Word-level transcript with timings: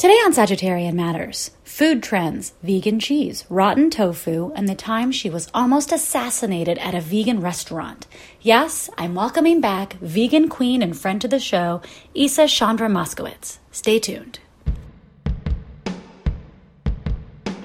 Today 0.00 0.14
on 0.24 0.32
Sagittarian 0.32 0.94
Matters 0.94 1.50
food 1.62 2.02
trends, 2.02 2.54
vegan 2.62 2.98
cheese, 3.00 3.44
rotten 3.50 3.90
tofu, 3.90 4.50
and 4.56 4.66
the 4.66 4.74
time 4.74 5.12
she 5.12 5.28
was 5.28 5.50
almost 5.52 5.92
assassinated 5.92 6.78
at 6.78 6.94
a 6.94 7.02
vegan 7.02 7.42
restaurant. 7.42 8.06
Yes, 8.40 8.88
I'm 8.96 9.14
welcoming 9.14 9.60
back 9.60 9.92
vegan 10.00 10.48
queen 10.48 10.80
and 10.80 10.98
friend 10.98 11.20
to 11.20 11.28
the 11.28 11.38
show, 11.38 11.82
Isa 12.14 12.48
Chandra 12.48 12.88
Moskowitz. 12.88 13.58
Stay 13.72 13.98
tuned. 13.98 14.38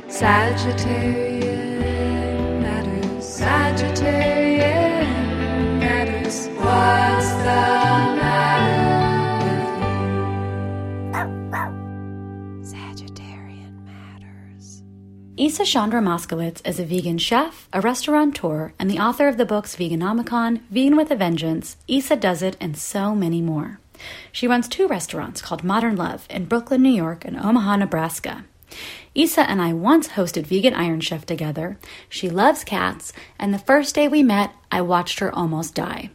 Sagittarian 0.10 1.42
matters. 2.62 3.24
Sagittarian 3.40 4.60
matters. 5.80 6.48
What's 6.50 7.32
the 7.46 7.85
Isa 15.38 15.66
Chandra 15.66 16.00
Moskowitz 16.00 16.66
is 16.66 16.80
a 16.80 16.86
vegan 16.86 17.18
chef, 17.18 17.68
a 17.74 17.82
restaurateur, 17.82 18.72
and 18.80 18.90
the 18.90 19.00
author 19.00 19.28
of 19.28 19.36
the 19.36 19.46
books 19.46 19.76
Veganomicon, 19.76 20.62
Vegan 20.70 20.96
with 20.96 21.12
a 21.12 21.16
Vengeance, 21.18 21.76
Isa 21.90 22.16
Does 22.16 22.42
It, 22.42 22.56
and 22.62 22.78
so 22.78 23.14
many 23.14 23.42
more. 23.42 23.82
She 24.32 24.48
runs 24.48 24.70
two 24.70 24.88
restaurants 24.88 25.42
called 25.42 25.62
Modern 25.62 25.98
Love 25.98 26.26
in 26.30 26.46
Brooklyn, 26.46 26.82
New 26.82 26.94
York, 26.94 27.26
and 27.26 27.38
Omaha, 27.38 27.76
Nebraska. 27.76 28.46
Isa 29.14 29.42
and 29.50 29.62
I 29.62 29.74
once 29.74 30.08
hosted 30.08 30.48
Vegan 30.48 30.74
Iron 30.74 31.02
Chef 31.02 31.26
together. 31.26 31.78
She 32.08 32.30
loves 32.30 32.64
cats, 32.64 33.12
and 33.38 33.54
the 33.54 33.60
first 33.60 33.94
day 33.94 34.08
we 34.08 34.24
met, 34.24 34.52
I 34.72 34.80
watched 34.80 35.20
her 35.20 35.36
almost 35.36 35.76
die. 35.76 36.12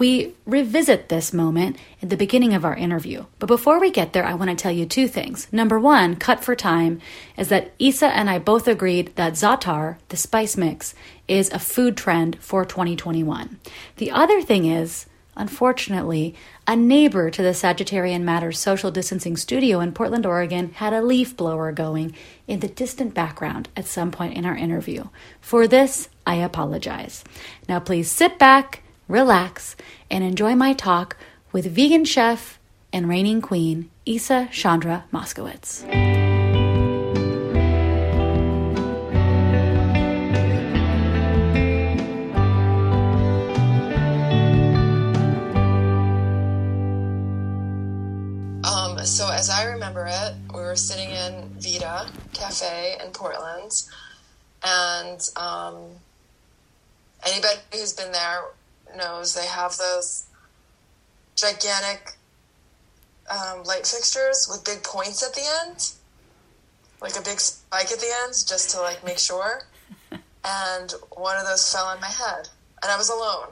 We 0.00 0.32
revisit 0.46 1.10
this 1.10 1.30
moment 1.30 1.76
at 2.02 2.08
the 2.08 2.16
beginning 2.16 2.54
of 2.54 2.64
our 2.64 2.74
interview. 2.74 3.26
But 3.38 3.48
before 3.48 3.78
we 3.78 3.90
get 3.90 4.14
there, 4.14 4.24
I 4.24 4.32
want 4.32 4.48
to 4.48 4.56
tell 4.56 4.72
you 4.72 4.86
two 4.86 5.06
things. 5.06 5.46
Number 5.52 5.78
one, 5.78 6.16
cut 6.16 6.42
for 6.42 6.56
time, 6.56 7.02
is 7.36 7.50
that 7.50 7.72
Isa 7.78 8.06
and 8.06 8.30
I 8.30 8.38
both 8.38 8.66
agreed 8.66 9.14
that 9.16 9.34
Za'atar, 9.34 9.98
the 10.08 10.16
spice 10.16 10.56
mix, 10.56 10.94
is 11.28 11.50
a 11.50 11.58
food 11.58 11.98
trend 11.98 12.38
for 12.40 12.64
2021. 12.64 13.60
The 13.96 14.10
other 14.10 14.40
thing 14.40 14.64
is, 14.64 15.04
Unfortunately, 15.36 16.34
a 16.66 16.74
neighbor 16.74 17.30
to 17.30 17.42
the 17.42 17.50
Sagittarian 17.50 18.22
Matters 18.22 18.58
social 18.58 18.90
distancing 18.90 19.36
studio 19.36 19.80
in 19.80 19.92
Portland, 19.92 20.26
Oregon 20.26 20.72
had 20.72 20.92
a 20.92 21.00
leaf 21.00 21.36
blower 21.36 21.72
going 21.72 22.14
in 22.46 22.60
the 22.60 22.68
distant 22.68 23.14
background 23.14 23.68
at 23.76 23.86
some 23.86 24.10
point 24.10 24.36
in 24.36 24.44
our 24.44 24.56
interview. 24.56 25.04
For 25.40 25.66
this, 25.66 26.08
I 26.26 26.34
apologize. 26.34 27.24
Now, 27.68 27.80
please 27.80 28.10
sit 28.10 28.38
back, 28.38 28.82
relax, 29.10 29.76
and 30.10 30.22
enjoy 30.22 30.54
my 30.54 30.72
talk 30.72 31.16
with 31.52 31.66
vegan 31.66 32.04
chef 32.04 32.58
and 32.92 33.08
reigning 33.08 33.40
queen, 33.40 33.90
Isa 34.06 34.48
Chandra 34.52 35.04
Moskowitz. 35.12 35.84
Um, 48.64 49.04
so 49.04 49.28
as 49.30 49.50
I 49.50 49.64
remember 49.64 50.06
it, 50.08 50.34
we 50.54 50.60
were 50.60 50.76
sitting 50.76 51.10
in 51.10 51.50
Vita 51.58 52.08
Cafe 52.32 52.96
in 53.04 53.10
Portland, 53.10 53.72
and 54.64 55.20
um, 55.36 55.76
anybody 57.26 57.58
who's 57.72 57.92
been 57.92 58.12
there 58.12 58.42
knows 58.96 59.34
they 59.34 59.46
have 59.46 59.76
those 59.76 60.24
gigantic 61.36 62.14
um, 63.30 63.62
light 63.64 63.86
fixtures 63.86 64.46
with 64.50 64.64
big 64.64 64.82
points 64.82 65.22
at 65.22 65.34
the 65.34 65.42
end, 65.62 65.92
like 67.00 67.16
a 67.16 67.22
big 67.22 67.40
spike 67.40 67.90
at 67.92 68.00
the 68.00 68.12
end, 68.24 68.34
just 68.46 68.70
to 68.70 68.80
like 68.80 69.04
make 69.04 69.18
sure. 69.18 69.62
And 70.42 70.90
one 71.16 71.36
of 71.36 71.44
those 71.46 71.70
fell 71.70 71.84
on 71.84 72.00
my 72.00 72.06
head, 72.08 72.48
and 72.82 72.90
I 72.90 72.96
was 72.96 73.10
alone. 73.10 73.48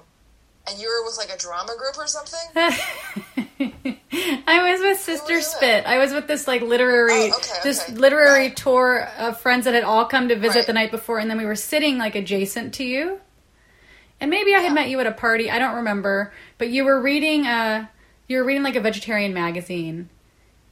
And 0.66 0.80
you 0.80 0.88
were 0.88 1.04
with 1.06 1.18
like 1.18 1.28
a 1.28 1.36
drama 1.38 1.74
group 1.76 1.98
or 1.98 2.06
something. 2.06 2.40
I 4.46 4.70
was 4.72 4.80
with 4.80 4.98
Sister 4.98 5.42
Spit. 5.42 5.84
I 5.84 5.98
was 5.98 6.12
with 6.14 6.26
this 6.28 6.48
like 6.48 6.62
literary, 6.62 7.30
Oh, 7.30 7.36
okay, 7.36 7.58
this 7.62 7.82
okay. 7.82 7.92
literary 7.92 8.46
Yeah. 8.46 8.54
tour 8.54 9.08
of 9.18 9.38
friends 9.38 9.66
that 9.66 9.74
had 9.74 9.84
all 9.84 10.06
come 10.06 10.28
to 10.28 10.36
visit 10.36 10.60
Right. 10.60 10.66
the 10.66 10.72
night 10.72 10.90
before, 10.90 11.18
and 11.18 11.30
then 11.30 11.36
we 11.36 11.44
were 11.44 11.54
sitting 11.54 11.98
like 11.98 12.14
adjacent 12.14 12.72
to 12.74 12.84
you. 12.84 13.20
And 14.20 14.30
maybe 14.30 14.54
I 14.54 14.58
had 14.60 14.68
Yeah. 14.68 14.72
met 14.74 14.88
you 14.88 15.00
at 15.00 15.06
a 15.06 15.12
party. 15.12 15.50
I 15.50 15.58
don't 15.58 15.76
remember, 15.76 16.32
but 16.58 16.68
you 16.70 16.84
were 16.84 17.00
reading 17.00 17.46
a, 17.46 17.88
you 18.26 18.38
were 18.38 18.44
reading 18.44 18.62
like 18.62 18.76
a 18.76 18.80
vegetarian 18.80 19.32
magazine 19.32 20.08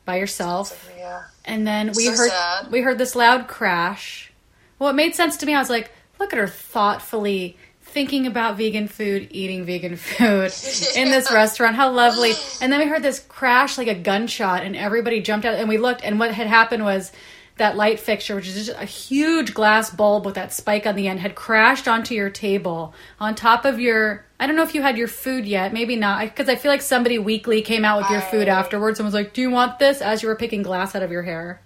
by 0.05 0.17
yourself, 0.19 0.91
Yeah. 0.99 1.23
and 1.45 1.67
then 1.67 1.89
we 1.97 2.05
So 2.07 2.11
heard 2.17 2.31
sad. 2.31 2.71
we 2.71 2.81
heard 2.81 2.99
this 2.99 3.15
loud 3.17 3.49
crash. 3.49 4.33
Well, 4.79 4.91
it 4.91 4.95
made 4.95 5.15
sense 5.15 5.37
to 5.39 5.47
me. 5.47 5.55
I 5.55 5.59
was 5.59 5.71
like, 5.71 5.91
look 6.21 6.33
at 6.33 6.39
her 6.39 6.47
thoughtfully 6.49 7.57
thinking 7.83 8.27
about 8.27 8.57
vegan 8.57 8.89
food, 8.89 9.29
eating 9.31 9.65
vegan 9.65 9.97
food 9.97 10.53
in 10.97 11.11
this 11.11 11.33
restaurant. 11.33 11.77
How 11.77 11.91
lovely. 11.91 12.35
And 12.61 12.71
then 12.73 12.81
we 12.81 12.87
heard 12.87 13.03
this 13.03 13.21
crash 13.21 13.79
like 13.79 13.89
a 13.89 13.95
gunshot 13.95 14.65
and 14.65 14.77
everybody 14.77 15.21
jumped 15.23 15.47
out 15.47 15.55
and 15.55 15.69
we 15.69 15.79
looked 15.79 16.03
and 16.05 16.19
what 16.21 16.31
had 16.33 16.47
happened 16.47 16.85
was 16.85 17.11
that 17.57 17.77
light 17.77 17.99
fixture, 17.99 18.35
which 18.35 18.47
is 18.49 18.67
just 18.67 18.79
a 18.79 18.85
huge 18.85 19.55
glass 19.55 19.91
bulb 19.91 20.27
with 20.27 20.35
that 20.35 20.53
spike 20.53 20.87
on 20.87 20.95
the 20.95 21.09
end, 21.09 21.21
had 21.21 21.35
crashed 21.35 21.89
onto 21.89 22.15
your 22.15 22.31
table 22.31 22.95
on 23.19 23.35
top 23.35 23.65
of 23.65 23.81
your. 23.81 24.25
I 24.39 24.47
don't 24.47 24.57
know 24.57 24.63
if 24.63 24.75
you 24.75 24.83
had 24.83 24.99
your 24.99 25.09
food 25.09 25.47
yet, 25.47 25.73
maybe 25.73 25.97
not, 25.97 26.25
because 26.25 26.49
I 26.49 26.57
feel 26.57 26.71
like 26.71 26.83
somebody 26.83 27.19
weekly 27.19 27.63
came 27.63 27.85
out 27.85 28.03
with 28.03 28.11
your 28.11 28.21
food 28.21 28.49
oh. 28.49 28.53
afterwards 28.53 28.99
and 28.99 29.07
was 29.07 29.15
like, 29.15 29.33
"Do 29.33 29.41
you 29.41 29.51
want 29.51 29.79
this?" 29.79 30.03
As 30.03 30.23
you 30.23 30.29
were 30.29 30.37
picking 30.37 30.63
glass 30.63 30.95
out 30.95 31.03
of 31.03 31.11
your 31.11 31.23
hair. 31.23 31.61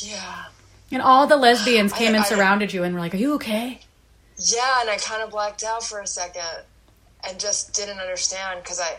Yeah. 0.00 0.44
And 0.90 1.02
all 1.02 1.26
the 1.26 1.36
lesbians 1.36 1.92
came 1.92 2.12
I- 2.12 2.16
and 2.16 2.24
I- 2.24 2.28
surrounded 2.28 2.72
you 2.72 2.82
and 2.82 2.94
were 2.94 3.00
like, 3.00 3.14
Are 3.14 3.18
you 3.18 3.34
okay? 3.34 3.80
Yeah, 4.36 4.80
and 4.80 4.90
I 4.90 4.96
kind 4.96 5.22
of 5.22 5.30
blacked 5.30 5.62
out 5.62 5.84
for 5.84 6.00
a 6.00 6.06
second 6.06 6.64
and 7.26 7.38
just 7.38 7.74
didn't 7.74 7.98
understand 7.98 8.60
because 8.62 8.80
I 8.80 8.98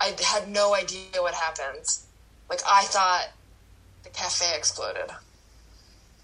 I 0.00 0.16
had 0.24 0.48
no 0.48 0.74
idea 0.74 1.20
what 1.20 1.34
happened. 1.34 1.86
Like 2.50 2.60
I 2.66 2.82
thought 2.84 3.28
cafe 4.12 4.54
exploded. 4.56 5.10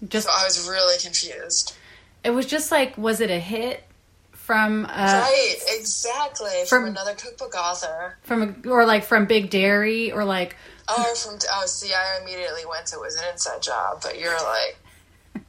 Just 0.07 0.27
So 0.27 0.33
I 0.33 0.43
was 0.45 0.67
really 0.69 0.97
confused. 0.99 1.75
it 2.23 2.29
was 2.31 2.45
just 2.45 2.71
like 2.71 2.97
was 2.97 3.19
it 3.21 3.29
a 3.29 3.39
hit 3.39 3.83
from 4.33 4.85
uh 4.85 4.89
right, 4.89 5.55
exactly. 5.67 6.49
From, 6.67 6.83
from- 6.83 6.89
another 6.91 7.13
cookbook 7.13 7.55
author. 7.55 8.17
from 8.23 8.61
or 8.65 8.85
like 8.85 9.03
from 9.03 9.25
Big 9.25 9.49
Dairy 9.49 10.11
or 10.11 10.23
like 10.25 10.55
Oh, 10.91 11.13
from 11.13 11.37
oh, 11.53 11.65
see, 11.67 11.93
I 11.93 12.19
immediately 12.19 12.65
went 12.67 12.87
to 12.87 12.95
it 12.95 13.01
was 13.01 13.15
an 13.15 13.25
inside 13.31 13.61
job, 13.61 13.99
but 14.01 14.17
you're 14.19 14.33
like, 14.33 14.75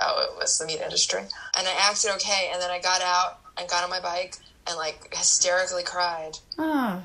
oh, 0.00 0.28
it 0.30 0.38
was 0.38 0.56
the 0.58 0.66
meat 0.66 0.80
industry, 0.80 1.18
and 1.20 1.66
I 1.68 1.72
acted 1.90 2.10
okay, 2.12 2.50
and 2.52 2.62
then 2.62 2.70
I 2.70 2.80
got 2.80 3.02
out 3.02 3.40
and 3.58 3.68
got 3.68 3.82
on 3.82 3.90
my 3.90 3.98
bike 4.00 4.36
and 4.68 4.76
like 4.76 5.12
hysterically 5.14 5.82
cried, 5.82 6.38
oh 6.58 7.02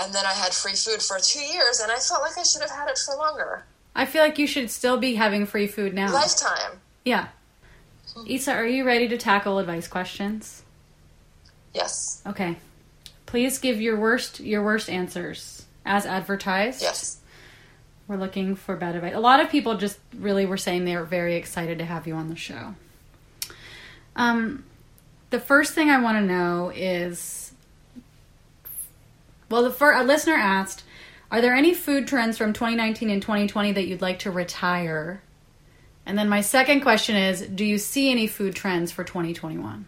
and 0.00 0.12
then 0.14 0.24
I 0.26 0.32
had 0.32 0.52
free 0.52 0.74
food 0.74 1.02
for 1.02 1.18
two 1.18 1.40
years, 1.40 1.80
and 1.80 1.90
I 1.92 1.96
felt 1.96 2.22
like 2.22 2.36
I 2.38 2.42
should 2.42 2.62
have 2.62 2.70
had 2.70 2.88
it 2.88 2.98
for 2.98 3.14
longer, 3.16 3.64
I 3.94 4.06
feel 4.06 4.22
like 4.22 4.38
you 4.38 4.46
should 4.46 4.70
still 4.70 4.96
be 4.98 5.14
having 5.16 5.46
free 5.46 5.66
food 5.66 5.94
now. 5.94 6.12
lifetime. 6.12 6.80
Yeah. 7.04 7.28
Isa, 8.26 8.52
are 8.52 8.66
you 8.66 8.84
ready 8.84 9.08
to 9.08 9.16
tackle 9.18 9.58
advice 9.58 9.88
questions? 9.88 10.62
Yes, 11.74 12.22
Okay. 12.26 12.56
Please 13.26 13.58
give 13.58 13.80
your 13.80 13.96
worst 13.98 14.40
your 14.40 14.64
worst 14.64 14.90
answers 14.90 15.64
as 15.86 16.04
advertised. 16.04 16.82
yes. 16.82 17.18
We're 18.08 18.16
looking 18.16 18.56
for 18.56 18.74
bad 18.74 18.96
advice. 18.96 19.14
A 19.14 19.20
lot 19.20 19.38
of 19.38 19.50
people 19.50 19.76
just 19.76 19.98
really 20.18 20.44
were 20.46 20.56
saying 20.56 20.84
they 20.84 20.96
were 20.96 21.04
very 21.04 21.36
excited 21.36 21.78
to 21.78 21.84
have 21.84 22.08
you 22.08 22.14
on 22.16 22.28
the 22.28 22.34
show. 22.34 22.74
Um, 24.16 24.64
the 25.30 25.38
first 25.38 25.74
thing 25.74 25.90
I 25.90 26.00
want 26.02 26.16
to 26.18 26.22
know 26.22 26.72
is, 26.74 27.39
well, 29.50 29.62
the 29.62 29.70
fir- 29.70 29.92
a 29.92 30.04
listener 30.04 30.34
asked, 30.34 30.84
"Are 31.30 31.40
there 31.40 31.54
any 31.54 31.74
food 31.74 32.06
trends 32.06 32.38
from 32.38 32.52
2019 32.52 33.10
and 33.10 33.20
2020 33.20 33.72
that 33.72 33.86
you'd 33.86 34.00
like 34.00 34.20
to 34.20 34.30
retire?" 34.30 35.22
And 36.06 36.18
then 36.18 36.28
my 36.28 36.40
second 36.40 36.80
question 36.80 37.14
is, 37.14 37.42
do 37.42 37.64
you 37.64 37.78
see 37.78 38.10
any 38.10 38.26
food 38.26 38.54
trends 38.56 38.90
for 38.90 39.04
2021? 39.04 39.86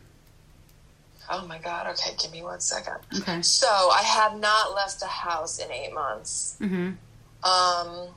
Oh 1.31 1.47
my 1.47 1.59
god. 1.59 1.87
Okay, 1.89 2.15
give 2.21 2.31
me 2.31 2.43
one 2.43 2.61
second. 2.61 2.97
Okay. 3.19 3.43
So 3.43 3.67
I 3.67 4.03
have 4.03 4.39
not 4.39 4.75
left 4.75 5.01
the 5.01 5.07
house 5.07 5.59
in 5.59 5.71
eight 5.73 5.93
months. 5.93 6.57
Mm-hmm. 6.61 6.93
Um, 7.49 8.09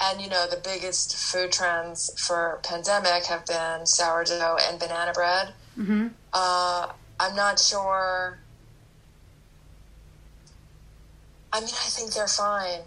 and 0.00 0.20
you 0.20 0.28
know, 0.30 0.46
the 0.48 0.60
biggest 0.62 1.16
food 1.16 1.52
trends 1.52 2.10
for 2.26 2.60
pandemic 2.62 3.26
have 3.26 3.44
been 3.46 3.84
sourdough 3.84 4.58
and 4.68 4.78
banana 4.78 5.12
bread. 5.12 5.54
Mm-hmm. 5.76 6.08
Uh, 6.32 6.92
I'm 7.18 7.34
not 7.34 7.58
sure. 7.58 8.38
I 11.56 11.60
mean, 11.60 11.70
I 11.70 11.88
think 11.88 12.12
they're 12.12 12.28
fine. 12.28 12.80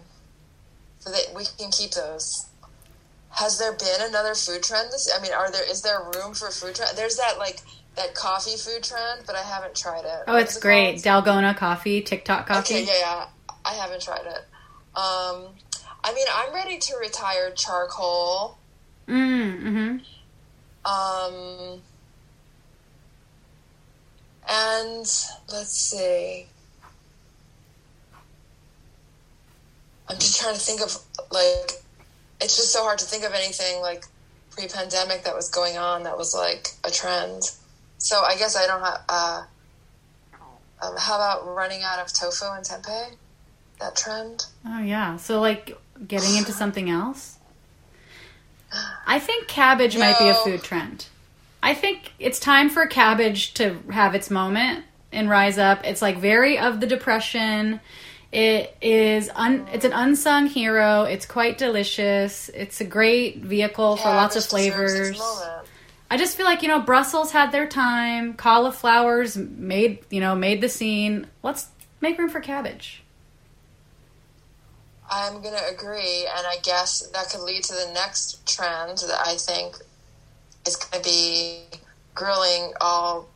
So 1.00 1.10
that 1.10 1.34
we 1.34 1.44
can 1.58 1.70
keep 1.72 1.90
those. 1.92 2.46
Has 3.30 3.58
there 3.58 3.72
been 3.72 4.08
another 4.08 4.34
food 4.34 4.62
trend? 4.62 4.90
This, 4.92 5.10
I 5.16 5.20
mean, 5.20 5.32
are 5.32 5.50
there? 5.50 5.68
Is 5.68 5.82
there 5.82 5.98
room 6.14 6.34
for 6.34 6.50
food 6.50 6.74
trend? 6.76 6.96
There's 6.96 7.16
that 7.16 7.36
like 7.38 7.62
that 7.96 8.14
coffee 8.14 8.56
food 8.56 8.84
trend, 8.84 9.22
but 9.26 9.34
I 9.34 9.42
haven't 9.42 9.74
tried 9.74 10.04
it. 10.04 10.24
Oh, 10.28 10.34
What 10.34 10.42
it's 10.42 10.56
it 10.56 10.62
great. 10.62 11.02
called? 11.02 11.24
Dalgona 11.24 11.56
coffee, 11.56 12.00
TikTok 12.02 12.46
coffee. 12.46 12.74
Okay, 12.74 12.84
yeah, 12.86 12.98
yeah. 13.00 13.26
I 13.64 13.74
haven't 13.74 14.02
tried 14.02 14.26
it. 14.26 14.44
Um, 14.96 15.48
I 16.04 16.12
mean, 16.14 16.26
I'm 16.32 16.54
ready 16.54 16.78
to 16.78 16.96
retire 16.96 17.50
charcoal. 17.52 18.58
Mm, 19.08 19.62
mm-hmm. 19.62 19.96
Um, 20.86 21.80
and 24.48 25.06
let's 25.52 25.72
see. 25.76 26.46
I'm 30.10 30.18
just 30.18 30.40
trying 30.40 30.54
to 30.54 30.60
think 30.60 30.80
of 30.80 30.98
like, 31.30 31.82
it's 32.40 32.56
just 32.56 32.72
so 32.72 32.82
hard 32.82 32.98
to 32.98 33.04
think 33.04 33.24
of 33.24 33.32
anything 33.32 33.80
like 33.80 34.04
pre-pandemic 34.50 35.22
that 35.22 35.34
was 35.34 35.48
going 35.48 35.78
on 35.78 36.02
that 36.02 36.18
was 36.18 36.34
like 36.34 36.68
a 36.84 36.90
trend. 36.90 37.44
So 37.98 38.20
I 38.20 38.36
guess 38.36 38.56
I 38.56 38.66
don't 38.66 38.80
have. 38.80 39.00
Uh, 39.08 39.42
um, 40.82 40.94
how 40.98 41.16
about 41.16 41.54
running 41.54 41.82
out 41.82 41.98
of 41.98 42.12
tofu 42.12 42.46
and 42.46 42.64
tempeh? 42.64 43.14
That 43.78 43.96
trend. 43.96 44.46
Oh 44.66 44.80
yeah. 44.80 45.16
So 45.16 45.40
like 45.40 45.78
getting 46.06 46.36
into 46.36 46.52
something 46.52 46.90
else. 46.90 47.38
I 49.06 49.18
think 49.18 49.46
cabbage 49.46 49.96
might 49.96 50.18
be 50.18 50.28
a 50.28 50.34
food 50.34 50.62
trend. 50.62 51.06
I 51.62 51.74
think 51.74 52.14
it's 52.18 52.40
time 52.40 52.70
for 52.70 52.86
cabbage 52.86 53.54
to 53.54 53.78
have 53.90 54.14
its 54.14 54.30
moment 54.30 54.84
and 55.12 55.28
rise 55.28 55.58
up. 55.58 55.84
It's 55.84 56.00
like 56.00 56.18
very 56.18 56.58
of 56.58 56.80
the 56.80 56.86
depression. 56.86 57.80
It 58.32 58.76
is 58.80 59.28
un, 59.34 59.66
it's 59.72 59.84
an 59.84 59.92
unsung 59.92 60.46
hero. 60.46 61.02
It's 61.02 61.26
quite 61.26 61.58
delicious. 61.58 62.48
It's 62.50 62.80
a 62.80 62.84
great 62.84 63.38
vehicle 63.38 63.96
for 63.96 64.08
lots 64.08 64.36
of 64.36 64.48
Cabbage 64.48 64.72
deserves 64.72 65.10
its 65.10 65.18
flavors. 65.18 65.66
I 66.12 66.16
just 66.16 66.36
feel 66.36 66.46
like 66.46 66.62
you 66.62 66.68
know 66.68 66.80
Brussels 66.80 67.32
had 67.32 67.50
their 67.50 67.66
time. 67.66 68.34
Cauliflowers 68.34 69.36
made 69.36 70.04
you 70.10 70.20
know 70.20 70.36
made 70.36 70.60
the 70.60 70.68
scene. 70.68 71.26
Let's 71.42 71.68
make 72.00 72.18
room 72.18 72.30
for 72.30 72.40
cabbage. 72.40 73.02
I'm 75.10 75.42
gonna 75.42 75.62
agree, 75.72 76.28
and 76.36 76.46
I 76.46 76.56
guess 76.62 77.08
that 77.08 77.30
could 77.30 77.40
lead 77.40 77.64
to 77.64 77.72
the 77.72 77.90
next 77.94 78.46
trend 78.46 78.98
that 78.98 79.20
I 79.26 79.34
think 79.36 79.76
is 80.66 80.76
gonna 80.76 81.02
be 81.02 81.64
grilling 82.14 82.74
all, 82.80 83.28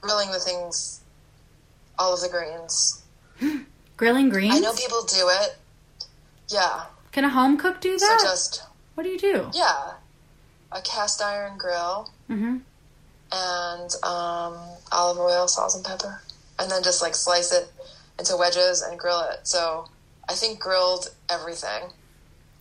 grilling 0.00 0.30
the 0.30 0.38
things, 0.38 1.00
all 1.98 2.14
of 2.14 2.20
the 2.20 2.28
greens. 2.28 3.02
Grilling 3.96 4.28
greens. 4.28 4.54
I 4.54 4.60
know 4.60 4.72
people 4.72 5.02
do 5.04 5.28
it. 5.42 5.56
Yeah, 6.48 6.84
Can 7.12 7.24
a 7.24 7.30
home 7.30 7.56
cook 7.56 7.80
do 7.80 7.98
that? 7.98 8.18
so 8.20 8.26
just 8.26 8.62
what 8.94 9.02
do 9.04 9.08
you 9.10 9.18
do? 9.18 9.50
yeah, 9.54 9.94
a 10.72 10.80
cast 10.80 11.20
iron 11.22 11.58
grill 11.58 12.10
hmm 12.28 12.58
and 13.32 13.90
um, 14.04 14.56
olive 14.92 15.18
oil, 15.18 15.48
salt, 15.48 15.74
and 15.74 15.84
pepper, 15.84 16.22
and 16.60 16.70
then 16.70 16.82
just 16.84 17.02
like 17.02 17.14
slice 17.16 17.52
it 17.52 17.68
into 18.18 18.36
wedges 18.36 18.82
and 18.82 18.98
grill 18.98 19.20
it. 19.32 19.40
So 19.48 19.88
I 20.28 20.34
think 20.34 20.60
grilled 20.60 21.08
everything. 21.28 21.90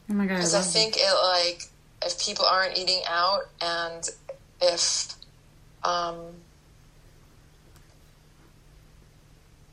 Oh 0.09 0.13
my 0.13 0.25
god! 0.25 0.33
I 0.33 0.35
Because 0.37 0.55
I 0.55 0.59
love 0.59 0.71
think 0.71 0.95
it 0.97 1.13
like 1.23 1.63
if 2.03 2.19
people 2.19 2.45
aren't 2.45 2.77
eating 2.77 3.01
out 3.07 3.41
and 3.61 4.03
if 4.61 5.13
um, 5.83 6.17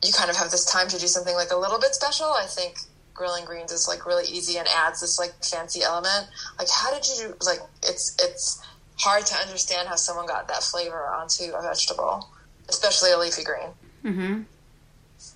you 0.03 0.13
kind 0.13 0.31
of 0.31 0.37
have 0.37 0.51
this 0.51 0.65
time 0.65 0.89
to 0.89 0.99
do 0.99 1.07
something 1.07 1.35
like 1.35 1.51
a 1.51 1.57
little 1.57 1.79
bit 1.79 1.95
special, 1.95 2.27
I 2.27 2.47
think 2.47 2.79
grilling 3.15 3.45
greens 3.45 3.71
is 3.71 3.87
like 3.87 4.07
really 4.07 4.25
easy 4.29 4.59
and 4.59 4.67
adds 4.69 5.01
this 5.01 5.19
like 5.19 5.33
fancy 5.45 5.83
element. 5.83 6.29
Like 6.59 6.69
how 6.71 6.93
did 6.93 7.07
you 7.07 7.29
do 7.29 7.35
like 7.47 7.61
it's 7.83 8.17
it's 8.21 8.61
hard 8.99 9.25
to 9.27 9.35
understand 9.37 9.89
how 9.89 9.95
someone 9.97 10.27
got 10.27 10.49
that 10.49 10.63
flavor 10.63 11.07
onto 11.07 11.45
a 11.55 11.63
vegetable, 11.63 12.29
especially 12.69 13.13
a 13.13 13.19
leafy 13.19 13.45
green. 13.45 13.71
Mhm. 14.05 14.45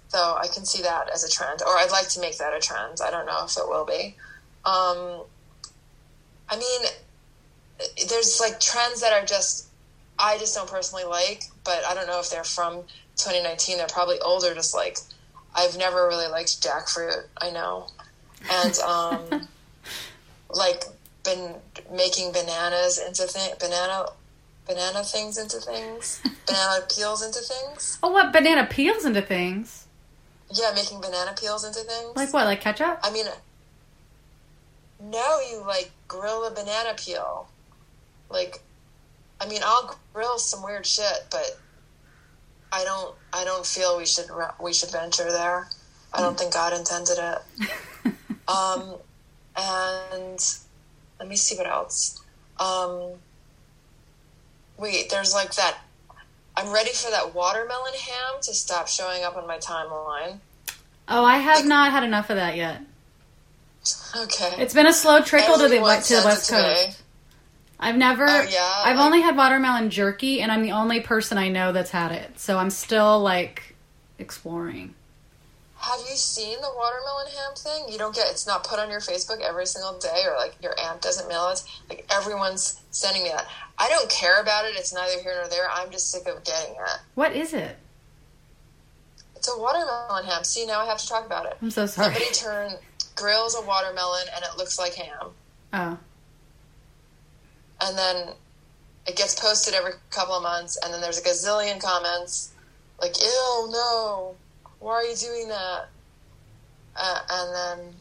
So 0.09 0.37
I 0.41 0.49
can 0.49 0.65
see 0.65 0.83
that 0.83 1.11
as 1.11 1.25
a 1.25 1.31
trend, 1.31 1.63
or 1.63 1.77
I'd 1.77 1.91
like 1.91 2.09
to 2.11 2.21
make 2.21 2.39
that 2.39 2.55
a 2.55 2.61
trend. 2.61 3.01
I 3.03 3.11
don't 3.11 3.27
know 3.27 3.45
if 3.45 3.57
it 3.57 3.69
will 3.69 3.85
be. 3.85 4.17
Um, 4.65 5.23
I 6.49 6.57
mean, 6.57 6.81
there's 8.09 8.41
like 8.41 8.59
trends 8.61 9.01
that 9.01 9.13
are 9.13 9.25
just 9.25 9.67
I 10.19 10.39
just 10.39 10.55
don't 10.55 10.69
personally 10.71 11.05
like, 11.05 11.43
but 11.65 11.85
I 11.85 11.95
don't 11.95 12.07
know 12.07 12.21
if 12.21 12.31
they're 12.31 12.45
from 12.45 12.85
2019. 13.17 13.79
They're 13.79 13.87
probably 13.87 14.19
older. 14.21 14.55
Just 14.55 14.75
like 14.75 14.99
I've 15.55 15.77
never 15.79 16.07
really 16.07 16.29
liked 16.29 16.63
jackfruit. 16.63 17.25
I 17.41 17.51
know, 17.51 17.89
and 18.51 18.79
um, 18.81 19.49
like 20.51 20.85
been 21.25 21.55
making 21.93 22.33
bananas 22.33 22.99
into 23.05 23.25
thing 23.25 23.53
banana 23.59 24.07
banana 24.67 25.03
things 25.05 25.39
into 25.39 25.59
things, 25.59 26.21
banana 26.47 26.85
peels 26.95 27.25
into 27.25 27.41
things. 27.41 27.99
Oh, 28.03 28.11
what 28.11 28.33
banana 28.33 28.67
peels 28.71 29.05
into 29.05 29.23
things? 29.23 29.87
Yeah, 30.53 30.73
making 30.75 31.01
banana 31.01 31.35
peels 31.39 31.65
into 31.65 31.81
things. 31.81 32.15
Like 32.15 32.33
what? 32.33 32.47
Like 32.47 32.61
ketchup? 32.61 33.01
I 33.03 33.11
mean, 33.11 33.27
no, 35.01 35.41
you 35.51 35.63
like 35.67 35.91
grill 36.09 36.45
a 36.45 36.51
banana 36.51 36.95
peel. 36.97 37.49
Like, 38.29 38.61
I 39.41 39.47
mean, 39.49 39.61
I'll 39.65 39.99
grill 40.13 40.39
some 40.39 40.63
weird 40.63 40.87
shit, 40.87 41.27
but 41.31 41.59
I 42.73 42.85
don't. 42.85 43.15
I 43.33 43.45
don't 43.45 43.65
feel 43.65 43.97
we 43.97 44.07
should 44.07 44.27
we 44.61 44.73
should 44.73 44.91
venture 44.91 45.31
there. 45.31 45.69
I 46.13 46.21
don't 46.21 46.39
think 46.39 46.53
God 46.53 46.73
intended 46.73 47.19
it. 47.19 48.13
Um, 48.49 48.95
and 49.57 50.39
let 51.19 51.29
me 51.29 51.37
see 51.37 51.57
what 51.57 51.67
else. 51.67 52.23
Um, 52.61 53.15
wait, 54.79 55.11
there's 55.11 55.35
like 55.35 55.55
that. 55.57 55.79
I'm 56.57 56.73
ready 56.73 56.91
for 56.93 57.11
that 57.11 57.35
watermelon 57.35 57.93
ham 57.95 58.41
to 58.43 58.55
stop 58.55 58.89
showing 58.89 59.25
up 59.25 59.37
on 59.37 59.47
my 59.47 59.59
timeline. 59.59 60.39
Oh, 61.09 61.25
I 61.25 61.39
have 61.39 61.67
not 61.67 61.93
had 61.93 62.03
enough 62.03 62.31
of 62.31 62.37
that 62.37 62.57
yet. 62.57 62.83
Okay. 64.17 64.55
It's 64.59 64.75
been 64.75 64.87
a 64.87 64.93
slow 64.93 65.23
trickle 65.23 65.57
to 65.57 65.63
the 65.63 65.69
to 65.69 65.75
the 65.75 65.83
west 65.83 66.11
it 66.11 66.55
to 66.55 66.63
me. 66.63 66.75
coast. 66.87 67.03
I've 67.79 67.97
never. 67.97 68.27
Oh, 68.27 68.43
yeah? 68.43 68.83
I've 68.85 68.99
only 68.99 69.21
had 69.21 69.37
watermelon 69.37 69.91
jerky, 69.91 70.41
and 70.41 70.51
I'm 70.51 70.63
the 70.63 70.73
only 70.73 71.01
person 71.01 71.39
I 71.39 71.49
know 71.49 71.73
that's 71.73 71.91
had 71.91 72.13
it. 72.13 72.39
So 72.39 72.59
I'm 72.59 72.71
still 72.71 73.21
like 73.21 73.75
exploring. 74.19 74.95
Have 75.79 76.01
you 76.09 76.17
seen 76.17 76.59
the 76.61 76.71
watermelon 76.75 77.27
ham 77.27 77.55
thing? 77.55 77.93
You 77.93 77.99
don't 77.99 78.15
get 78.15 78.29
it's 78.31 78.47
not 78.47 78.65
put 78.65 78.79
on 78.79 78.91
your 78.91 79.01
Facebook 79.01 79.41
every 79.41 79.67
single 79.67 79.99
day, 79.99 80.25
or 80.27 80.37
like 80.37 80.55
your 80.63 80.75
aunt 80.81 81.03
doesn't 81.03 81.29
mail 81.29 81.49
it. 81.51 81.63
Like 81.89 82.07
everyone's 82.11 82.81
sending 82.91 83.23
me 83.23 83.29
that. 83.29 83.47
I 83.79 83.89
don't 83.89 84.09
care 84.11 84.41
about 84.41 84.65
it. 84.65 84.75
It's 84.77 84.95
neither 84.95 85.23
here 85.23 85.35
nor 85.37 85.49
there. 85.49 85.69
I'm 85.71 85.91
just 85.91 86.11
sick 86.11 86.27
of 86.27 86.43
getting 86.45 86.75
it. 86.75 87.01
What 87.15 87.37
is 87.37 87.53
it? 87.53 87.77
It's 89.37 89.55
a 89.55 89.59
watermelon 89.61 90.25
ham. 90.25 90.45
See, 90.45 90.67
now 90.67 90.81
I 90.81 90.87
have 90.87 90.99
to 90.99 91.07
talk 91.07 91.27
about 91.27 91.47
it. 91.47 91.59
I'm 91.61 91.71
so 91.71 91.87
sorry. 91.87 92.15
Somebody 92.15 92.33
turn 92.33 92.73
grills 93.15 93.55
a 93.55 93.65
watermelon 93.65 94.27
and 94.35 94.45
it 94.45 94.57
looks 94.57 94.79
like 94.79 94.95
ham, 94.95 95.31
Oh, 95.73 95.99
and 97.81 97.97
then 97.97 98.29
it 99.07 99.17
gets 99.17 99.39
posted 99.39 99.75
every 99.75 99.93
couple 100.11 100.35
of 100.35 100.43
months, 100.43 100.79
and 100.83 100.93
then 100.93 101.01
there's 101.01 101.19
a 101.19 101.23
gazillion 101.23 101.81
comments 101.81 102.53
like, 103.01 103.21
"Ew, 103.21 103.69
no, 103.71 104.37
why 104.79 104.95
are 104.95 105.05
you 105.05 105.17
doing 105.17 105.49
that?" 105.49 105.89
Uh, 106.97 107.21
and 107.31 107.55
then, 107.55 107.95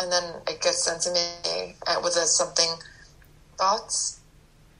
and 0.00 0.12
then 0.12 0.42
it 0.46 0.60
gets 0.62 0.84
sent 0.84 1.02
to 1.02 1.12
me 1.12 1.74
uh, 1.86 2.00
with 2.02 2.16
a 2.16 2.26
something 2.26 2.70
thoughts. 3.58 4.20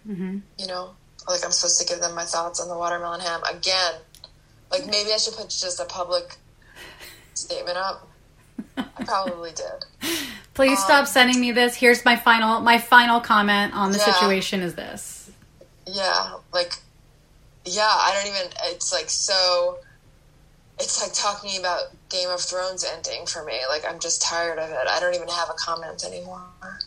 hmm 0.07 0.39
You 0.59 0.67
know, 0.67 0.95
like 1.29 1.45
I'm 1.45 1.53
supposed 1.53 1.81
to 1.81 1.87
give 1.87 2.01
them 2.01 2.15
my 2.15 2.25
thoughts 2.25 2.61
on 2.61 2.69
the 2.69 2.77
watermelon 2.77 3.21
ham 3.21 3.41
again. 3.45 3.95
Like 4.71 4.87
maybe 4.87 5.13
I 5.13 5.19
should 5.19 5.35
put 5.35 5.51
just 5.51 5.81
a 5.81 5.85
public 5.85 6.37
statement 7.35 7.77
up. 7.77 8.12
I 8.77 9.05
probably 9.05 9.51
did. 9.53 10.11
Please 10.55 10.79
stop 10.83 11.07
sending 11.07 11.41
me 11.41 11.53
this. 11.53 11.75
Here's 11.77 12.05
my 12.05 12.17
final 12.17 12.61
my 12.61 12.79
final 12.79 13.21
comment 13.21 13.75
on 13.75 13.93
the 13.93 13.99
Yeah. 13.99 14.13
situation. 14.15 14.61
Is 14.61 14.75
this? 14.75 15.31
Yeah, 15.87 16.35
like, 16.53 16.77
yeah, 17.65 17.83
I 17.89 18.13
don't 18.15 18.27
even, 18.35 18.53
it's 18.67 18.93
like 18.93 19.11
so, 19.11 19.79
it's 20.79 21.03
like 21.03 21.13
talking 21.13 21.59
about 21.59 21.85
Game 22.09 22.29
of 22.31 22.41
Thrones 22.41 22.85
ending 22.85 23.27
for 23.27 23.45
me. 23.45 23.61
Like, 23.69 23.85
I'm 23.89 23.99
just 23.99 24.23
tired 24.23 24.59
of 24.59 24.71
it. 24.71 24.87
I 24.89 25.01
don't 25.01 25.15
even 25.15 25.29
have 25.29 25.51
a 25.51 25.55
comment 25.55 26.05
anymore. 26.05 26.43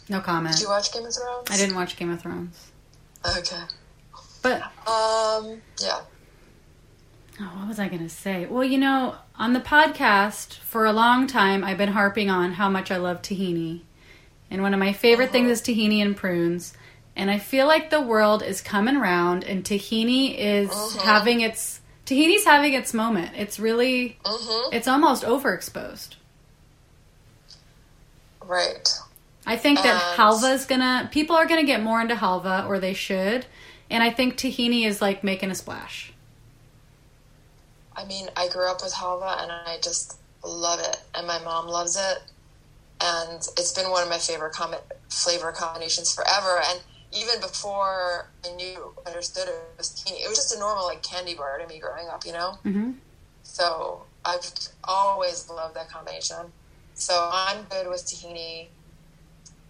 No 0.10 0.22
comment. 0.22 0.56
Did 0.56 0.64
you 0.64 0.70
watch 0.70 0.94
Game 0.94 1.06
of 1.06 1.14
Thrones? 1.14 1.48
I 1.50 1.58
didn't 1.58 1.76
watch 1.76 1.98
Game 1.98 2.10
of 2.12 2.22
Thrones, 2.22 2.58
Okay. 3.38 3.62
but 4.42 4.62
Um, 4.88 5.62
yeah. 5.82 6.00
Oh, 7.40 7.44
what 7.58 7.68
was 7.68 7.80
I 7.80 7.90
going 7.90 8.04
to 8.04 8.10
say? 8.10 8.46
Well, 8.46 8.64
you 8.64 8.78
know, 8.78 9.16
on 9.36 9.54
the 9.54 9.60
podcast 9.60 10.54
for 10.60 10.86
a 10.86 10.94
long 10.94 11.28
time, 11.28 11.64
I've 11.64 11.78
been 11.78 11.90
harping 11.92 12.30
on 12.30 12.54
how 12.54 12.70
much 12.70 12.92
I 12.92 12.98
love 12.98 13.22
tahini. 13.22 13.82
And 14.50 14.62
one 14.62 14.74
of 14.74 14.80
my 14.80 14.94
favorite 14.94 15.32
things 15.32 15.50
is 15.50 15.62
tahini 15.62 16.02
and 16.02 16.16
prunes. 16.16 16.74
And 17.16 17.30
I 17.30 17.40
feel 17.40 17.68
like 17.68 17.90
the 17.90 18.02
world 18.02 18.42
is 18.42 18.62
coming 18.62 18.96
around 18.96 19.44
and 19.44 19.64
tahini 19.66 20.38
is 20.38 20.70
having 21.02 21.42
its 21.42 21.82
tahini's 22.06 22.46
having 22.46 22.74
its 22.74 22.94
moment. 22.94 23.32
It's 23.36 23.60
really 23.60 24.18
Mm-hmm. 24.24 24.74
it's 24.76 24.88
almost 24.88 25.24
overexposed. 25.24 26.16
Right. 28.46 28.94
I 29.46 29.58
think 29.58 29.82
that 29.82 30.16
halva 30.18 30.54
is 30.54 30.66
gonna 30.66 31.10
people 31.12 31.36
are 31.36 31.46
gonna 31.48 31.64
get 31.64 31.82
more 31.82 32.00
into 32.02 32.16
halva 32.16 32.68
or 32.68 32.80
they 32.80 32.94
should. 32.94 33.46
And 33.90 34.04
I 34.04 34.10
think 34.12 34.38
tahini 34.38 34.86
is 34.86 35.02
like 35.02 35.24
making 35.24 35.52
a 35.52 35.56
splash. 35.56 36.12
I 37.96 38.06
mean, 38.06 38.28
I 38.36 38.48
grew 38.50 38.70
up 38.70 38.82
with 38.84 38.94
halva 38.94 39.42
and 39.42 39.52
I 39.52 39.78
just 39.82 40.18
love 40.44 40.80
it. 40.80 40.98
And 41.14 41.26
my 41.28 41.40
mom 41.44 41.68
loves 41.68 41.96
it. 41.96 42.18
and 43.02 43.42
it's 43.58 43.72
been 43.74 43.90
one 43.90 44.04
of 44.04 44.10
my 44.10 44.18
favorite 44.18 44.54
com- 44.54 44.76
flavor 45.10 45.52
combinations 45.52 46.14
forever. 46.14 46.62
And 46.70 46.80
even 47.12 47.40
before 47.42 48.28
I 48.46 48.56
knew 48.56 48.94
understood 49.06 49.48
it 49.48 49.56
was 49.78 49.90
tahini, 49.90 50.24
it 50.24 50.30
was 50.30 50.38
just 50.38 50.56
a 50.56 50.60
normal 50.60 50.86
like 50.86 51.04
candy 51.04 51.36
bar 51.36 51.58
to 51.60 51.68
me 51.68 51.80
growing 51.80 52.08
up, 52.08 52.26
you 52.26 52.32
know. 52.34 52.58
Mm-hmm. 52.66 52.92
So 53.44 54.04
I've 54.24 54.50
always 54.84 55.50
loved 55.50 55.76
that 55.76 55.90
combination. 55.90 56.52
So 56.94 57.30
I'm 57.32 57.64
good 57.70 57.88
with 57.88 58.06
tahini 58.06 58.68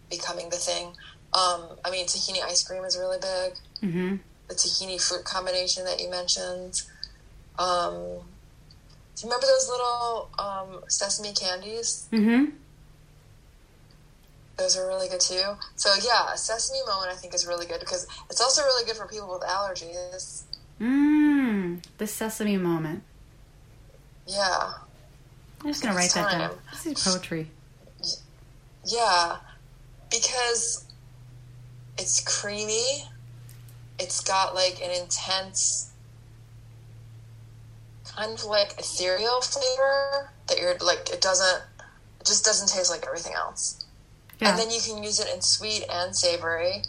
becoming 0.09 0.49
the 0.49 0.57
thing. 0.57 0.87
Um, 1.33 1.61
I 1.83 1.91
mean, 1.91 2.05
tahini 2.05 2.43
ice 2.43 2.63
cream 2.63 2.83
is 2.83 2.97
really 2.97 3.17
big. 3.17 3.53
Mm-hmm. 3.89 4.15
The 4.47 4.53
tahini 4.53 5.01
fruit 5.01 5.25
combination 5.25 5.83
that 5.85 5.99
you 5.99 6.09
mentioned. 6.09 6.83
Um, 7.57 7.93
do 9.15 9.21
you 9.21 9.29
remember 9.29 9.47
those 9.47 9.69
little 9.69 10.29
um, 10.37 10.83
sesame 10.87 11.33
candies? 11.33 12.07
Mm-hmm. 12.11 12.51
Those 14.57 14.77
are 14.77 14.87
really 14.87 15.09
good 15.09 15.19
too. 15.19 15.55
So 15.75 15.93
yeah, 16.03 16.33
a 16.33 16.37
sesame 16.37 16.79
moment 16.85 17.11
I 17.11 17.15
think 17.15 17.33
is 17.33 17.45
really 17.45 17.65
good 17.65 17.79
because 17.79 18.07
it's 18.29 18.41
also 18.41 18.61
really 18.63 18.85
good 18.85 18.95
for 18.95 19.07
people 19.07 19.31
with 19.31 19.41
allergies. 19.41 20.43
Mmm. 20.79 21.83
The 21.97 22.07
sesame 22.07 22.57
moment. 22.57 23.03
Yeah, 24.27 24.73
I'm 25.61 25.67
just 25.67 25.83
gonna 25.83 25.95
write 25.95 26.11
that 26.13 26.31
down. 26.31 26.57
This 26.71 26.85
is 26.85 27.03
poetry. 27.03 27.51
yeah, 28.85 29.37
because 30.09 30.85
it's 31.97 32.21
creamy. 32.21 33.03
It's 33.99 34.21
got 34.21 34.55
like 34.55 34.81
an 34.83 34.91
intense, 34.91 35.91
kind 38.15 38.31
of 38.31 38.45
like 38.45 38.73
ethereal 38.79 39.41
flavor 39.41 40.31
that 40.47 40.59
you're 40.59 40.77
like. 40.77 41.09
It 41.09 41.21
doesn't. 41.21 41.63
It 42.19 42.25
just 42.25 42.45
doesn't 42.45 42.69
taste 42.69 42.89
like 42.89 43.05
everything 43.05 43.33
else. 43.33 43.85
Yeah. 44.39 44.49
And 44.49 44.59
then 44.59 44.69
you 44.69 44.79
can 44.81 45.03
use 45.03 45.19
it 45.19 45.33
in 45.33 45.41
sweet 45.41 45.83
and 45.91 46.15
savory. 46.15 46.83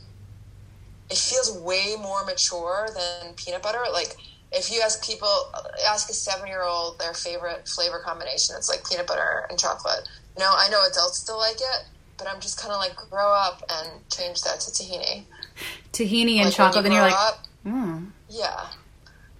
It 1.08 1.18
feels 1.18 1.56
way 1.58 1.94
more 2.00 2.24
mature 2.24 2.88
than 2.92 3.34
peanut 3.34 3.62
butter. 3.62 3.82
Like 3.92 4.16
if 4.52 4.72
you 4.72 4.80
ask 4.80 5.04
people, 5.04 5.28
ask 5.86 6.08
a 6.08 6.12
seven-year-old 6.12 6.98
their 6.98 7.14
favorite 7.14 7.68
flavor 7.68 8.00
combination, 8.04 8.56
it's 8.56 8.68
like 8.68 8.88
peanut 8.88 9.06
butter 9.06 9.46
and 9.50 9.58
chocolate. 9.58 10.08
No, 10.38 10.52
I 10.56 10.68
know 10.68 10.84
adults 10.90 11.18
still 11.18 11.38
like 11.38 11.56
it, 11.56 11.86
but 12.18 12.28
I'm 12.28 12.40
just 12.40 12.60
kind 12.60 12.72
of 12.72 12.78
like 12.78 12.96
grow 13.10 13.32
up 13.32 13.62
and 13.70 13.88
change 14.10 14.42
that 14.42 14.60
to 14.60 14.70
tahini. 14.70 15.24
Tahini 15.92 16.36
and 16.36 16.46
Like, 16.46 16.54
chocolate, 16.54 16.86
you 16.86 16.92
you're 16.92 17.02
like, 17.02 17.34
mm. 17.66 18.10
yeah. 18.28 18.66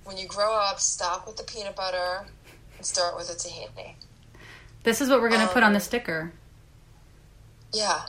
When 0.07 0.17
you 0.17 0.27
grow 0.27 0.55
up, 0.55 0.81
stop 0.81 1.27
with 1.27 1.37
the 1.37 1.43
peanut 1.43 1.75
butter 1.77 2.27
and 2.77 2.87
start 2.87 3.17
with 3.17 3.29
the 3.29 3.35
tahini. 3.35 3.95
this 4.85 5.01
is 5.01 5.09
what 5.11 5.21
we're 5.21 5.29
gonna 5.31 5.49
put 5.49 5.63
on 5.65 5.73
the 5.73 5.79
Um, 5.79 5.83
sticker. 5.83 6.33
Yeah. 7.73 8.07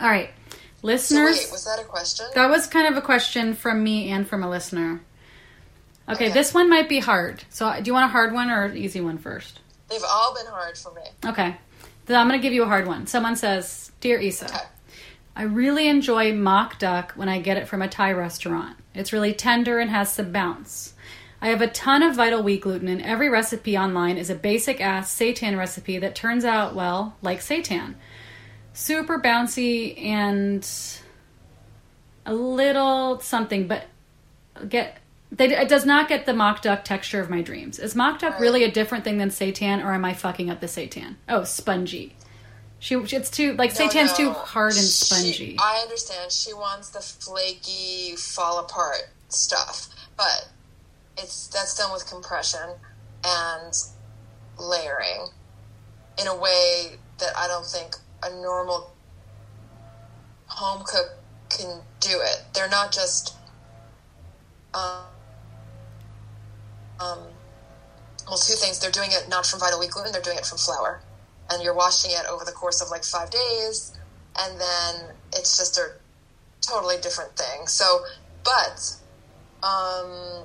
All 0.00 0.08
right, 0.08 0.30
So 0.52 0.56
listeners. 0.82 1.36
wait, 1.36 1.50
was 1.52 1.64
that 1.64 1.78
a 1.80 1.84
question? 1.84 2.26
That 2.34 2.50
was 2.50 2.66
kind 2.66 2.86
of 2.88 2.96
a 2.96 3.00
question 3.04 3.54
from 3.54 3.82
me 3.82 4.10
and 4.10 4.28
from 4.28 4.42
a 4.42 4.50
listener. 4.50 5.00
Okay, 6.08 6.26
Okay. 6.26 6.32
this 6.32 6.52
one 6.54 6.68
might 6.68 6.88
be 6.88 6.98
hard. 7.00 7.44
So, 7.50 7.72
do 7.80 7.82
you 7.86 7.92
want 7.92 8.06
a 8.06 8.08
hard 8.12 8.32
one 8.32 8.50
or 8.50 8.64
an 8.64 8.76
easy 8.76 9.00
one 9.00 9.18
first? 9.18 9.60
They've 9.88 10.02
all 10.04 10.34
been 10.34 10.46
hard 10.46 10.76
for 10.76 10.92
me. 10.92 11.02
Okay. 11.24 11.56
Then 12.06 12.18
I'm 12.18 12.26
going 12.28 12.38
to 12.40 12.42
give 12.42 12.52
you 12.54 12.62
a 12.62 12.66
hard 12.66 12.86
one. 12.86 13.06
Someone 13.06 13.36
says, 13.36 13.92
Dear 14.00 14.18
Isa, 14.18 14.46
Okay. 14.46 14.58
I 15.36 15.42
really 15.42 15.86
enjoy 15.88 16.32
mock 16.32 16.78
duck 16.78 17.12
when 17.14 17.28
I 17.28 17.38
get 17.40 17.56
it 17.58 17.68
from 17.68 17.82
a 17.82 17.88
Thai 17.88 18.12
restaurant. 18.12 18.76
It's 18.98 19.12
really 19.12 19.32
tender 19.32 19.78
and 19.78 19.90
has 19.90 20.12
some 20.12 20.32
bounce. 20.32 20.94
I 21.40 21.48
have 21.48 21.62
a 21.62 21.68
ton 21.68 22.02
of 22.02 22.16
Vital 22.16 22.42
Wheat 22.42 22.62
gluten, 22.62 22.88
and 22.88 23.00
every 23.00 23.28
recipe 23.28 23.78
online 23.78 24.16
is 24.16 24.28
a 24.28 24.34
basic 24.34 24.80
ass 24.80 25.14
seitan 25.14 25.56
recipe 25.56 25.98
that 25.98 26.16
turns 26.16 26.44
out, 26.44 26.74
well, 26.74 27.16
like 27.22 27.38
seitan. 27.38 27.94
Super 28.72 29.20
bouncy 29.20 30.00
and 30.02 30.68
a 32.26 32.34
little 32.34 33.20
something, 33.20 33.68
but 33.68 33.86
get 34.68 34.98
they, 35.30 35.56
it 35.56 35.68
does 35.68 35.84
not 35.84 36.08
get 36.08 36.26
the 36.26 36.32
mock 36.32 36.62
duck 36.62 36.84
texture 36.84 37.20
of 37.20 37.30
my 37.30 37.42
dreams. 37.42 37.78
Is 37.78 37.94
mock 37.94 38.18
duck 38.18 38.40
really 38.40 38.64
a 38.64 38.70
different 38.70 39.04
thing 39.04 39.18
than 39.18 39.28
seitan, 39.28 39.84
or 39.84 39.92
am 39.92 40.04
I 40.04 40.14
fucking 40.14 40.50
up 40.50 40.60
the 40.60 40.66
seitan? 40.66 41.16
Oh, 41.28 41.44
spongy. 41.44 42.16
She 42.80 42.94
it's 42.94 43.30
too 43.30 43.54
like 43.54 43.70
No, 43.70 43.76
seitan's 43.76 44.12
too 44.12 44.30
hard 44.30 44.74
and 44.74 44.82
She- 44.84 45.04
spongy. 45.04 45.56
I 45.60 45.78
understand. 45.78 46.30
She 46.30 46.52
wants 46.52 46.90
the 46.90 47.00
flaky, 47.00 48.14
fall 48.16 48.60
apart 48.60 49.08
stuff, 49.28 49.88
but 50.16 50.48
it's 51.16 51.48
that's 51.48 51.76
done 51.76 51.92
with 51.92 52.06
compression 52.06 52.76
and 53.24 53.74
layering 54.58 55.28
in 56.20 56.26
a 56.26 56.36
way 56.36 56.98
that 57.18 57.36
I 57.36 57.48
don't 57.48 57.66
think 57.66 57.96
a 58.22 58.30
normal 58.30 58.92
home 60.46 60.84
cook 60.84 61.10
can 61.50 61.80
do 62.00 62.20
it. 62.20 62.42
They're 62.54 62.68
not 62.68 62.92
just 62.92 63.34
um, 64.74 65.04
um, 67.00 67.18
well, 68.28 68.38
two 68.38 68.54
things. 68.54 68.78
They're 68.78 68.90
doing 68.90 69.10
it 69.12 69.28
not 69.28 69.46
from 69.46 69.60
Vital 69.60 69.80
Wheat 69.80 69.90
gluten; 69.90 70.12
they're 70.12 70.22
doing 70.22 70.38
it 70.38 70.46
from 70.46 70.58
flour, 70.58 71.00
and 71.50 71.62
you're 71.62 71.74
washing 71.74 72.10
it 72.10 72.26
over 72.28 72.44
the 72.44 72.52
course 72.52 72.80
of 72.80 72.90
like 72.90 73.04
five 73.04 73.30
days, 73.30 73.96
and 74.38 74.60
then 74.60 75.14
it's 75.32 75.56
just 75.56 75.78
a 75.78 75.92
totally 76.60 76.96
different 77.00 77.36
thing. 77.36 77.66
So, 77.66 78.00
but 78.44 78.96
um, 79.66 80.44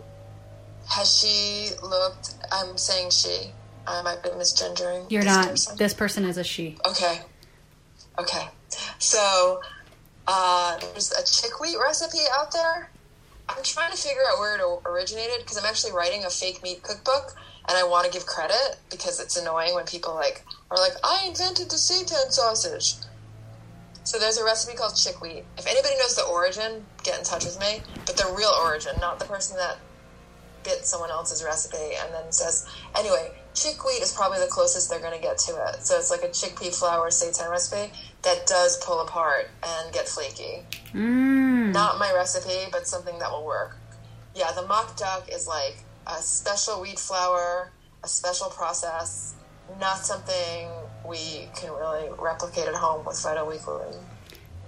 has 0.89 1.13
she 1.13 1.69
looked? 1.81 2.36
I'm 2.51 2.77
saying 2.77 3.12
she. 3.12 3.51
I 3.86 4.01
might 4.01 4.24
be 4.24 4.29
misgendering. 4.29 5.12
You're 5.12 5.24
this 5.24 5.36
not. 5.36 5.48
person. 5.50 5.77
This 5.77 5.93
person 5.93 6.25
is 6.25 6.38
a 6.38 6.43
she. 6.43 6.77
Okay. 6.86 7.19
Okay. 8.17 8.48
So 9.00 9.62
uh, 10.27 10.79
there's 10.79 11.12
a 11.12 11.22
chickwheat 11.24 11.79
recipe 11.81 12.19
out 12.38 12.51
there. 12.53 12.89
I'm 13.50 13.64
trying 13.64 13.92
to 13.92 13.98
figure 13.98 14.22
out 14.32 14.40
where 14.40 14.56
it 14.56 14.62
originated 14.86 15.40
because 15.40 15.58
I'm 15.58 15.66
actually 15.66 15.94
writing 15.94 16.24
a 16.24 16.30
fake 16.30 16.64
meat 16.64 16.84
cookbook 16.84 17.36
and 17.68 17.78
I 17.78 17.84
want 17.84 18.06
to 18.06 18.12
give 18.12 18.26
credit 18.26 18.78
because 18.90 19.20
it's 19.20 19.38
annoying 19.38 19.76
when 19.76 19.86
people 19.86 20.16
like 20.16 20.44
are 20.72 20.78
like, 20.78 20.94
I 21.04 21.26
invented 21.28 21.70
the 21.70 21.76
seitan 21.76 22.32
sausage. 22.32 22.96
So 24.04 24.20
there's 24.20 24.38
a 24.38 24.44
recipe 24.44 24.76
called 24.76 24.94
chickwheat. 24.94 25.44
If 25.58 25.68
anybody 25.68 25.96
knows 25.98 26.16
the 26.16 26.24
origin, 26.24 26.86
get 27.04 27.18
in 27.18 27.24
touch 27.24 27.46
with 27.46 27.60
me. 27.60 27.82
But 28.06 28.18
the 28.18 28.34
real 28.36 28.52
origin, 28.64 28.94
not 29.00 29.20
the 29.20 29.26
person 29.26 29.58
that 29.58 29.78
bit 30.64 30.86
someone 30.86 31.12
else's 31.12 31.44
recipe 31.44 31.96
and 32.02 32.14
then 32.14 32.32
says, 32.32 32.66
anyway, 32.98 33.32
chickwheat 33.54 34.02
is 34.02 34.14
probably 34.14 34.40
the 34.40 34.48
closest 34.48 34.90
they're 34.90 35.00
going 35.00 35.16
to 35.16 35.22
get 35.22 35.38
to 35.38 35.52
it. 35.52 35.82
So 35.82 35.98
it's 35.98 36.12
like 36.12 36.24
a 36.24 36.30
chickpea 36.30 36.78
flour 36.78 37.10
seitan 37.10 37.50
recipe 37.50 37.94
that 38.24 38.48
does 38.48 38.77
pull 38.84 39.01
apart 39.01 39.50
and 39.63 39.94
get 39.94 40.08
flaky. 40.08 40.63
Mm. 40.94 41.74
Not 41.74 42.00
my 42.00 42.12
recipe, 42.13 42.70
but 42.72 42.88
something 42.88 43.18
that 43.20 43.32
will 43.32 43.46
work. 43.46 43.77
Yeah, 44.36 44.51
the 44.53 44.65
mock 44.65 44.98
duck 44.98 45.30
is 45.32 45.48
like 45.48 45.77
a 46.08 46.22
special 46.22 46.82
wheat 46.82 47.00
flour, 47.00 47.72
a 48.03 48.08
special 48.08 48.50
process, 48.50 49.36
not 49.80 49.98
something 50.00 50.70
we 51.08 51.48
can 51.56 51.72
really 51.74 52.10
replicate 52.18 52.68
at 52.68 52.75
home 52.75 53.06
with 53.06 53.22
Vital 53.22 53.46
gluten. 53.46 54.00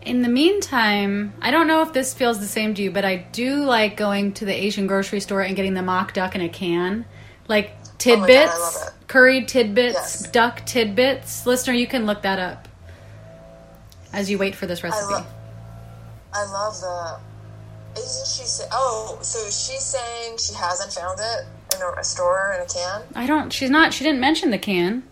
In 0.01 0.21
the 0.21 0.29
meantime, 0.29 1.33
I 1.41 1.49
don't 1.49 1.67
know 1.67 1.81
if 1.81 1.93
this 1.93 2.13
feels 2.13 2.39
the 2.39 2.45
same 2.47 2.75
to 2.75 2.81
you, 2.83 2.91
but 2.91 3.05
I 3.05 3.15
do 3.15 3.63
like 3.63 3.97
going 3.97 4.33
to 4.33 4.45
the 4.45 4.53
Asian 4.53 4.85
grocery 4.85 5.19
store 5.19 5.41
and 5.41 5.55
getting 5.55 5.73
the 5.73 5.81
mock 5.81 6.13
duck 6.13 6.35
in 6.35 6.41
a 6.41 6.49
can. 6.49 7.05
Like 7.47 7.71
Oh 7.71 7.83
God, 7.85 7.99
tidbits, 7.99 8.59
love 8.59 8.87
it. 8.87 9.07
curried 9.07 9.47
tidbits, 9.47 9.95
Yes. 9.95 10.31
duck 10.31 10.65
tidbits. 10.65 11.45
Listener, 11.47 11.73
you 11.73 11.87
can 11.87 12.05
look 12.05 12.21
that 12.23 12.37
up 12.39 12.67
as 14.15 14.29
you 14.31 14.37
wait 14.37 14.55
for 14.55 14.65
this 14.65 14.83
I 14.83 14.87
recipe. 14.87 15.27
I 16.33 16.45
love 16.51 16.79
the. 16.79 17.19
Isn't 17.99 18.27
she 18.27 18.43
say? 18.47 18.65
Oh, 18.71 19.19
so 19.21 19.39
she's 19.45 19.83
saying 19.83 20.37
she 20.37 20.53
hasn't 20.53 20.91
found 20.91 21.19
it 21.19 21.45
in 21.75 21.81
a, 21.81 21.99
a 21.99 22.03
store 22.03 22.53
in 22.55 22.61
a 22.61 22.65
can. 22.65 23.03
I 23.13 23.27
don't. 23.27 23.51
She's 23.53 23.69
not. 23.69 23.93
She 23.93 24.03
didn't 24.03 24.19
mention 24.19 24.51
the 24.51 24.57
can. 24.57 25.03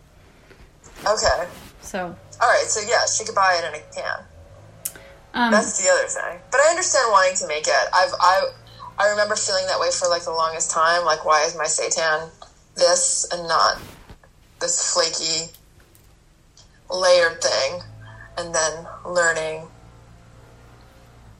Okay. 1.06 1.48
So, 1.82 2.16
All 2.42 2.50
right. 2.50 2.66
So 2.66 2.82
yeah, 2.90 3.06
she 3.06 3.24
could 3.26 3.36
buy 3.36 3.60
it 3.62 3.68
in 3.68 3.80
a 3.80 3.84
can. 3.94 4.20
um, 5.34 5.52
That's 5.52 5.82
the 5.84 5.90
other 5.90 6.08
thing. 6.08 6.40
But 6.52 6.62
I 6.62 6.70
understand 6.72 7.08
wanting 7.12 7.36
to 7.38 7.48
make 7.48 7.68
it. 7.68 7.86
I've 7.94 8.14
I 8.20 8.52
I 9.00 9.10
remember 9.10 9.36
feeling 9.36 9.66
that 9.68 9.80
way 9.80 9.90
for 9.92 10.08
like 10.10 10.24
the 10.24 10.32
longest 10.32 10.72
time. 10.72 11.04
Like, 11.06 11.26
why 11.26 11.44
is 11.46 11.56
my 11.58 11.66
seitan 11.66 12.30
this 12.76 13.28
and 13.32 13.48
not 13.48 13.80
this 14.60 14.94
flaky 14.94 15.52
layered 16.90 17.42
thing? 17.42 17.82
And 18.38 18.54
then 18.54 18.88
learning 19.06 19.68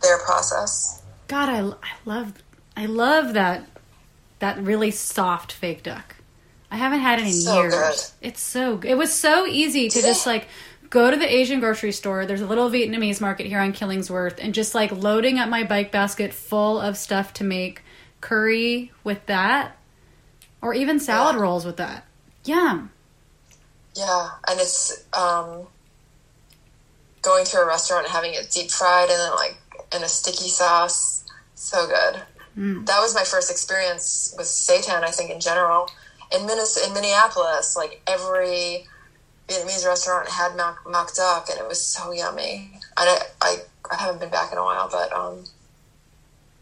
their 0.02 0.18
process. 0.20 1.02
God, 1.28 1.50
I, 1.50 1.60
I 1.62 1.94
love 2.06 2.34
I 2.76 2.86
love 2.86 3.34
that 3.34 3.66
that 4.40 4.62
really 4.62 4.92
soft 4.92 5.52
fake 5.52 5.84
duck. 5.84 6.16
I 6.70 6.78
haven't 6.78 7.00
had 7.00 7.20
it 7.20 7.26
in 7.26 7.32
So 7.34 7.62
years. 7.62 7.74
good. 7.74 8.28
It's 8.28 8.42
so 8.42 8.78
good. 8.78 8.92
It 8.92 8.98
was 8.98 9.14
so 9.14 9.46
easy 9.48 9.90
to 9.90 10.02
just 10.02 10.26
like 10.26 10.48
go 10.90 11.10
to 11.10 11.18
the 11.18 11.32
Asian 11.32 11.60
grocery 11.60 11.92
store. 11.92 12.26
There's 12.26 12.42
a 12.42 12.46
little 12.48 12.70
Vietnamese 12.70 13.22
market 13.22 13.46
here 13.48 13.60
on 13.60 13.74
Killingsworth 13.74 14.38
and 14.40 14.54
just 14.54 14.76
like 14.76 14.92
loading 14.92 15.40
up 15.40 15.50
my 15.50 15.64
bike 15.64 15.92
basket 15.92 16.34
full 16.34 16.80
of 16.80 16.98
stuff 16.98 17.34
to 17.36 17.44
make 17.44 17.82
curry 18.22 18.92
with 19.04 19.26
that 19.28 19.78
or 20.62 20.74
even 20.74 21.00
salad 21.00 21.36
Yeah. 21.36 21.42
rolls 21.42 21.66
with 21.66 21.78
that. 21.78 22.06
Yum. 22.46 22.92
Yeah, 23.96 24.30
and 24.50 24.60
it's 24.60 25.06
um, 25.14 25.68
going 27.24 27.46
to 27.46 27.58
a 27.58 27.66
restaurant 27.66 28.06
and 28.06 28.14
having 28.14 28.34
it 28.36 28.52
deep 28.52 28.70
fried 28.70 29.10
and 29.10 29.20
then 29.20 29.32
like 29.36 29.58
in 29.96 30.04
a 30.04 30.08
sticky 30.08 30.50
sauce. 30.50 31.26
So 31.56 31.88
good. 31.88 32.22
That 32.86 33.00
was 33.00 33.16
my 33.16 33.24
first 33.24 33.50
experience 33.50 34.36
with 34.38 34.46
seitan. 34.46 35.04
I 35.04 35.10
think 35.10 35.32
in 35.32 35.40
general 35.40 35.90
in 36.34 36.46
Minnes- 36.46 36.78
in 36.78 36.94
Minneapolis, 36.94 37.76
like 37.76 38.02
every 38.08 38.88
Vietnamese 39.48 39.86
restaurant 39.86 40.30
had 40.30 40.56
mock, 40.56 40.80
mock 40.90 41.14
duck, 41.16 41.50
and 41.50 41.60
it 41.60 41.68
was 41.68 41.82
so 41.82 42.12
yummy. 42.12 42.72
And 42.98 43.10
I, 43.10 43.18
I 43.42 43.58
I 43.92 43.96
haven't 43.96 44.20
been 44.20 44.30
back 44.30 44.52
in 44.52 44.58
a 44.58 44.64
while, 44.64 44.90
but 44.90 45.12
um, 45.14 45.44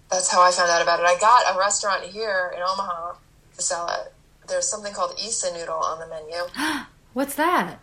that's 0.09 0.31
how 0.31 0.41
I 0.41 0.51
found 0.51 0.69
out 0.69 0.81
about 0.81 0.99
it. 0.99 1.05
I 1.05 1.17
got 1.19 1.55
a 1.55 1.59
restaurant 1.59 2.03
here 2.03 2.51
in 2.55 2.61
Omaha 2.61 3.13
to 3.55 3.61
sell 3.61 3.87
it. 3.87 4.13
There's 4.47 4.67
something 4.67 4.93
called 4.93 5.13
Isa 5.23 5.53
noodle 5.53 5.75
on 5.75 5.99
the 5.99 6.07
menu. 6.07 6.85
What's 7.13 7.35
that? 7.35 7.79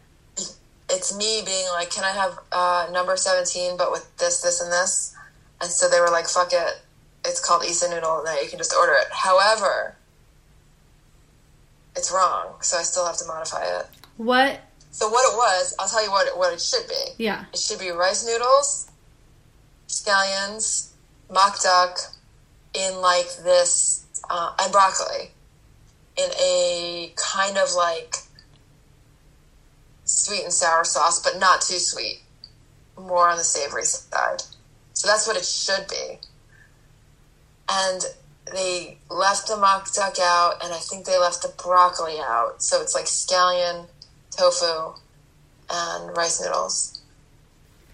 It's 0.90 1.16
me 1.16 1.42
being 1.44 1.66
like, 1.74 1.90
"Can 1.90 2.04
I 2.04 2.12
have 2.12 2.38
uh, 2.52 2.88
number 2.92 3.16
17, 3.16 3.76
but 3.76 3.90
with 3.90 4.16
this, 4.18 4.40
this, 4.40 4.60
and 4.60 4.72
this?" 4.72 5.14
And 5.60 5.70
so 5.70 5.88
they 5.88 6.00
were 6.00 6.10
like, 6.10 6.26
"Fuck 6.26 6.52
it, 6.52 6.80
it's 7.24 7.44
called 7.44 7.64
Isa 7.64 7.90
noodle, 7.90 8.24
and 8.26 8.38
you 8.42 8.48
can 8.48 8.58
just 8.58 8.74
order 8.74 8.92
it." 8.92 9.08
However, 9.12 9.96
it's 11.96 12.12
wrong, 12.12 12.54
so 12.60 12.78
I 12.78 12.82
still 12.82 13.06
have 13.06 13.16
to 13.18 13.26
modify 13.26 13.64
it. 13.80 13.86
What? 14.16 14.60
So 14.90 15.08
what 15.08 15.32
it 15.32 15.36
was, 15.36 15.74
I'll 15.78 15.88
tell 15.88 16.04
you 16.04 16.10
what 16.10 16.26
it, 16.26 16.36
what 16.36 16.52
it 16.52 16.60
should 16.60 16.88
be. 16.88 17.24
Yeah. 17.24 17.44
It 17.52 17.58
should 17.58 17.78
be 17.78 17.90
rice 17.90 18.26
noodles, 18.26 18.90
scallions, 19.88 20.90
mock 21.30 21.60
duck, 21.62 21.98
in 22.74 23.00
like 23.00 23.28
this, 23.44 24.06
uh, 24.30 24.54
and 24.60 24.72
broccoli, 24.72 25.30
in 26.16 26.30
a 26.40 27.12
kind 27.16 27.58
of 27.58 27.72
like 27.74 28.16
sweet 30.08 30.42
and 30.42 30.52
sour 30.52 30.84
sauce, 30.84 31.22
but 31.22 31.38
not 31.38 31.60
too 31.60 31.78
sweet, 31.78 32.22
more 32.96 33.28
on 33.28 33.36
the 33.36 33.44
savory 33.44 33.84
side. 33.84 34.42
So 34.94 35.06
that's 35.06 35.26
what 35.26 35.36
it 35.36 35.44
should 35.44 35.86
be. 35.88 36.18
And 37.70 38.02
they 38.52 38.98
left 39.10 39.46
the 39.46 39.56
mock 39.56 39.92
duck 39.92 40.16
out, 40.20 40.64
and 40.64 40.72
I 40.72 40.78
think 40.78 41.04
they 41.04 41.18
left 41.18 41.42
the 41.42 41.52
broccoli 41.62 42.16
out. 42.18 42.62
So 42.62 42.80
it's 42.80 42.94
like 42.94 43.04
scallion, 43.04 43.86
tofu, 44.30 44.98
and 45.70 46.16
rice 46.16 46.40
noodles. 46.42 47.00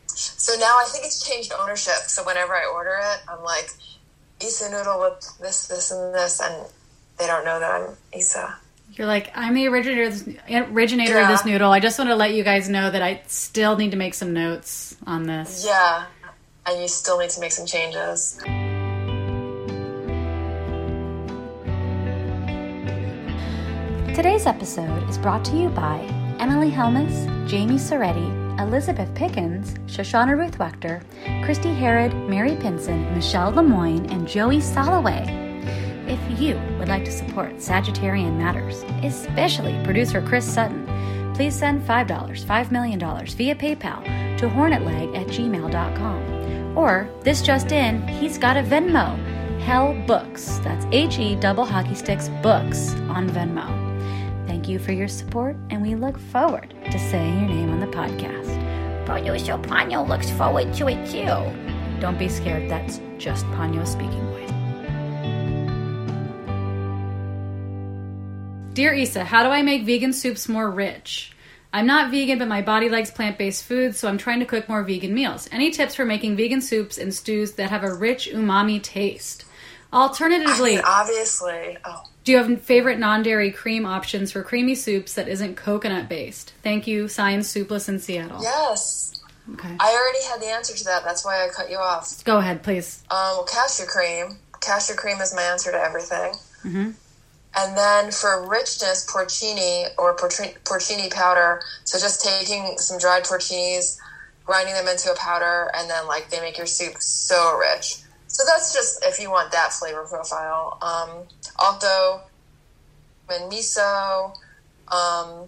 So 0.07 0.55
now 0.61 0.77
I 0.79 0.87
think 0.91 1.05
it's 1.05 1.29
changed 1.29 1.53
ownership. 1.53 2.07
So 2.07 2.23
whenever 2.25 2.55
I 2.55 2.71
order 2.73 2.97
it, 3.03 3.21
I'm 3.29 3.43
like, 3.43 3.71
Isa 4.41 4.71
noodle 4.71 5.01
with 5.01 5.37
this, 5.41 5.67
this, 5.67 5.91
and 5.91 6.15
this, 6.15 6.41
and 6.41 6.67
they 7.19 7.27
don't 7.27 7.45
know 7.45 7.59
that 7.59 7.71
I'm 7.71 7.97
Isa. 8.17 8.57
You're 8.93 9.07
like, 9.07 9.33
I'm 9.35 9.55
the 9.55 9.67
originator 9.67 10.05
of 10.05 10.25
this, 10.25 10.37
originator 10.71 11.19
of 11.19 11.29
this 11.29 11.45
noodle. 11.45 11.73
I 11.73 11.81
just 11.81 11.99
want 11.99 12.11
to 12.11 12.17
let 12.17 12.35
you 12.35 12.45
guys 12.45 12.69
know 12.69 12.91
that 12.91 13.03
I 13.03 13.23
still 13.27 13.77
need 13.77 13.91
to 13.91 13.97
make 13.97 14.15
some 14.15 14.33
notes 14.33 14.97
on 15.07 15.25
this. 15.25 15.65
Yeah, 15.67 16.07
and 16.67 16.81
you 16.81 16.87
still 16.87 17.19
need 17.19 17.31
to 17.31 17.41
make 17.41 17.51
some 17.53 17.67
changes. 17.67 18.39
Today's 24.15 24.47
episode 24.47 25.11
is 25.11 25.19
brought 25.19 25.45
to 25.47 25.57
you 25.57 25.71
by 25.71 25.99
Emily 26.39 26.71
Helmus, 26.71 27.49
Jamie 27.49 27.75
Soretti, 27.75 28.61
Elizabeth 28.61 29.13
Pickens, 29.17 29.75
Shoshana 29.93 30.39
Ruth 30.39 30.59
Wechter, 30.59 31.03
Christy 31.45 31.75
Herod, 31.75 32.15
Mary 32.29 32.55
Pinson, 32.55 33.13
Michelle 33.13 33.51
Lemoyne, 33.51 34.07
and 34.11 34.29
Joey 34.29 34.59
Soloway. 34.59 35.54
If 36.07 36.41
you 36.41 36.61
would 36.79 36.89
like 36.89 37.05
to 37.07 37.11
support 37.11 37.57
Sagittarian 37.57 38.37
Matters, 38.37 38.83
especially 39.03 39.83
producer 39.85 40.21
Chris 40.21 40.45
Sutton, 40.45 40.85
please 41.35 41.55
send 41.55 41.83
$5, 41.83 42.07
$5 42.07 42.71
million 42.71 42.99
via 42.99 43.55
PayPal 43.55 44.05
to 44.39 44.49
hornetleg 44.49 45.17
at 45.17 45.27
gmail.com. 45.29 46.77
Or, 46.77 47.09
this 47.23 47.41
just 47.41 47.73
in, 47.73 48.07
he's 48.09 48.37
got 48.37 48.57
a 48.57 48.63
Venmo, 48.63 49.17
Hell 49.61 49.95
Books. 50.07 50.59
That's 50.59 50.85
H 50.93 51.19
E 51.19 51.37
double 51.37 51.65
hockey 51.65 51.95
sticks 51.95 52.29
books 52.43 52.95
on 53.09 53.31
Venmo. 53.31 53.67
Thank 54.47 54.69
you 54.69 54.79
for 54.79 54.93
your 54.93 55.09
support, 55.09 55.57
and 55.71 55.81
we 55.81 55.95
look 55.95 56.19
forward 56.19 56.75
to 56.91 56.99
saying 56.99 57.41
your 57.41 57.49
name 57.49 57.71
on 57.71 57.81
the 57.81 57.87
podcast. 57.87 58.61
Producer 59.07 59.59
Ponyo 59.59 60.07
looks 60.07 60.31
forward 60.31 60.75
to 60.75 60.89
it 60.89 61.07
too. 61.11 62.01
Don't 62.01 62.19
be 62.19 62.29
scared, 62.29 62.71
that's 62.71 63.01
just 63.17 63.47
Ponyo's 63.47 63.93
speaking 63.93 64.27
voice. 64.33 64.54
Dear 68.75 68.93
Isa, 68.93 69.25
how 69.25 69.45
do 69.45 69.51
I 69.51 69.63
make 69.63 69.85
vegan 69.85 70.13
soups 70.13 70.49
more 70.49 70.69
rich? 70.69 71.31
I'm 71.73 71.87
not 71.87 72.11
vegan, 72.11 72.41
but 72.41 72.49
my 72.49 72.61
body 72.61 72.89
likes 72.89 73.11
plant 73.11 73.39
based 73.39 73.63
foods, 73.65 73.99
so 73.99 74.09
I'm 74.09 74.19
trying 74.19 74.41
to 74.41 74.47
cook 74.47 74.69
more 74.69 74.83
vegan 74.83 75.15
meals. 75.15 75.49
Any 75.53 75.71
tips 75.71 75.95
for 75.95 76.05
making 76.05 76.37
vegan 76.37 76.61
soups 76.61 76.99
and 76.99 77.15
stews 77.15 77.53
that 77.53 77.71
have 77.71 77.85
a 77.85 77.95
rich 77.95 78.29
umami 78.33 78.83
taste? 78.83 79.45
Alternatively, 79.93 80.75
And 80.75 80.85
obviously, 80.85 81.79
oh, 81.85 82.03
do 82.25 82.33
you 82.33 82.39
have 82.39 82.63
favorite 82.63 82.99
non-dairy 82.99 83.53
cream 83.53 83.87
options 83.87 84.33
for 84.33 84.43
creamy 84.43 84.75
soups 84.75 85.15
that 85.15 85.29
isn't 85.29 85.55
coconut 85.57 86.09
based? 86.09 86.53
Thank 86.65 86.89
you, 86.89 87.07
Science 87.07 87.49
Soupless 87.49 87.89
in 87.89 88.01
Seattle. 88.01 88.43
yes. 88.43 89.23
Okay. 89.53 89.77
I 89.79 89.93
already 89.93 90.25
had 90.27 90.41
the 90.41 90.53
answer 90.53 90.75
to 90.75 90.85
that. 90.85 91.05
That's 91.05 91.25
why 91.25 91.45
I 91.45 91.49
cut 91.49 91.71
you 91.71 91.77
off. 91.77 92.25
Go 92.25 92.39
ahead, 92.39 92.63
please. 92.65 93.05
Um, 93.11 93.19
well, 93.19 93.45
cashew 93.45 93.85
cream. 93.85 94.39
Cashew 94.61 94.95
cream 94.95 95.21
is 95.21 95.35
my 95.35 95.43
answer 95.43 95.71
to 95.71 95.77
everything. 95.79 96.33
Mm-hmm. 96.65 96.91
And 97.57 97.77
then 97.77 98.11
for 98.11 98.49
richness, 98.49 99.07
porcini 99.07 99.87
or 99.97 100.17
porcini 100.17 101.13
powder. 101.13 101.61
So 101.85 101.99
just 101.99 102.25
taking 102.25 102.79
some 102.79 102.99
dried 102.99 103.25
porcinis, 103.25 103.97
grinding 104.45 104.75
them 104.75 104.89
into 104.89 105.11
a 105.11 105.17
powder, 105.17 105.71
and 105.75 105.89
then 105.89 106.07
like 106.09 106.31
they 106.31 106.41
make 106.41 106.59
your 106.59 106.67
soup 106.67 106.97
so 106.99 107.57
rich. 107.59 107.97
So 108.27 108.43
that's 108.45 108.73
just 108.73 109.05
if 109.05 109.21
you 109.21 109.31
want 109.31 109.53
that 109.53 109.73
flavor 109.73 110.05
profile. 110.05 110.79
Um, 110.83 111.29
also, 111.59 112.23
and 113.29 113.51
miso, 113.51 114.35
um, 114.89 115.47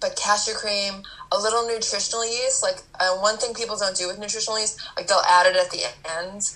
but 0.00 0.16
cashew 0.16 0.54
cream, 0.54 1.02
a 1.32 1.38
little 1.38 1.66
nutritional 1.66 2.24
yeast. 2.24 2.62
Like 2.62 2.82
uh, 2.98 3.16
one 3.18 3.36
thing 3.36 3.54
people 3.54 3.76
don't 3.76 3.96
do 3.96 4.08
with 4.08 4.18
nutritional 4.18 4.58
yeast, 4.58 4.80
like 4.96 5.06
they'll 5.06 5.22
add 5.28 5.46
it 5.46 5.56
at 5.56 5.70
the 5.70 5.84
end, 6.18 6.50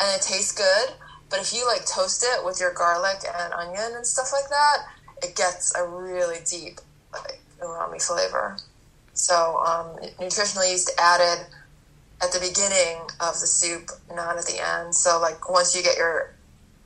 and 0.00 0.16
it 0.16 0.22
tastes 0.22 0.52
good. 0.52 0.94
But 1.30 1.40
if 1.40 1.54
you 1.54 1.66
like 1.66 1.86
toast 1.86 2.24
it 2.26 2.44
with 2.44 2.60
your 2.60 2.74
garlic 2.74 3.22
and 3.24 3.52
onion 3.52 3.92
and 3.94 4.06
stuff 4.06 4.30
like 4.32 4.48
that, 4.50 4.78
it 5.22 5.36
gets 5.36 5.74
a 5.76 5.86
really 5.86 6.38
deep 6.44 6.80
like 7.12 7.40
umami 7.60 8.04
flavor. 8.04 8.56
So 9.12 9.62
um, 9.64 9.96
nutritional 10.18 10.68
yeast 10.68 10.90
added 10.98 11.46
at 12.22 12.32
the 12.32 12.40
beginning 12.40 13.02
of 13.20 13.38
the 13.40 13.46
soup, 13.46 13.90
not 14.14 14.36
at 14.36 14.46
the 14.46 14.60
end. 14.60 14.94
So 14.94 15.20
like 15.20 15.48
once 15.48 15.74
you 15.76 15.82
get 15.82 15.96
your 15.96 16.34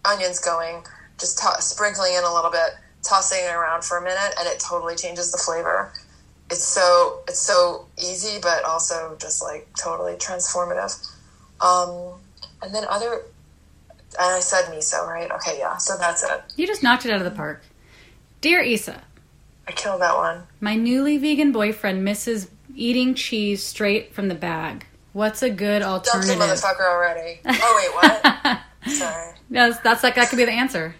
onions 0.04 0.38
going, 0.38 0.84
just 1.18 1.38
to- 1.38 1.62
sprinkling 1.62 2.14
in 2.14 2.24
a 2.24 2.32
little 2.32 2.50
bit, 2.50 2.76
tossing 3.02 3.44
it 3.44 3.54
around 3.54 3.84
for 3.84 3.98
a 3.98 4.02
minute, 4.02 4.34
and 4.38 4.48
it 4.48 4.60
totally 4.60 4.96
changes 4.96 5.32
the 5.32 5.38
flavor. 5.38 5.92
It's 6.50 6.64
so 6.64 7.20
it's 7.26 7.40
so 7.40 7.86
easy, 7.98 8.38
but 8.40 8.64
also 8.64 9.16
just 9.18 9.42
like 9.42 9.68
totally 9.80 10.14
transformative. 10.14 10.94
Um, 11.60 12.20
and 12.62 12.74
then 12.74 12.84
other, 12.88 13.22
and 14.18 14.34
I 14.34 14.40
said 14.40 14.64
miso, 14.66 15.06
right? 15.06 15.30
Okay, 15.30 15.58
yeah. 15.58 15.76
So 15.76 15.96
that's 15.98 16.22
it. 16.22 16.42
You 16.56 16.66
just 16.66 16.82
knocked 16.82 17.04
it 17.06 17.10
out 17.10 17.18
of 17.18 17.24
the 17.24 17.30
park. 17.30 17.62
Dear 18.40 18.60
Isa, 18.60 19.02
I 19.66 19.72
killed 19.72 20.00
that 20.02 20.14
one. 20.16 20.42
my 20.60 20.74
newly 20.76 21.16
vegan 21.18 21.50
boyfriend 21.52 22.04
misses 22.04 22.48
eating 22.76 23.14
cheese 23.14 23.62
straight 23.62 24.12
from 24.14 24.28
the 24.28 24.34
bag. 24.34 24.86
What's 25.12 25.42
a 25.42 25.50
good 25.50 25.82
alternative? 25.82 26.38
Dumped 26.38 26.62
the 26.62 26.66
motherfucker 26.68 26.88
already. 26.90 27.40
Oh 27.46 28.02
wait, 28.02 28.20
what? 28.42 28.60
Sorry. 28.92 29.32
That's 29.50 30.02
like 30.02 30.14
that 30.16 30.28
could 30.28 30.36
be 30.36 30.44
the 30.44 30.52
answer. 30.52 30.94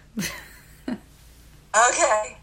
Okay. 0.87 2.37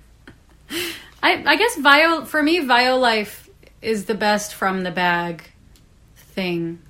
I, 1.22 1.42
I 1.46 1.56
guess 1.56 1.76
Vio 1.76 2.24
for 2.24 2.42
me, 2.42 2.60
Violife 2.60 3.48
is 3.80 4.04
the 4.06 4.14
best 4.14 4.54
from 4.54 4.82
the 4.82 4.90
bag 4.90 5.44
thing. 6.16 6.80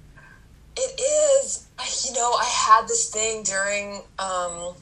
It 0.77 1.01
is. 1.01 1.67
You 2.07 2.13
know, 2.15 2.33
I 2.33 2.45
had 2.45 2.89
this 2.89 3.11
thing 3.11 3.43
during 3.43 4.03
um, 4.19 4.75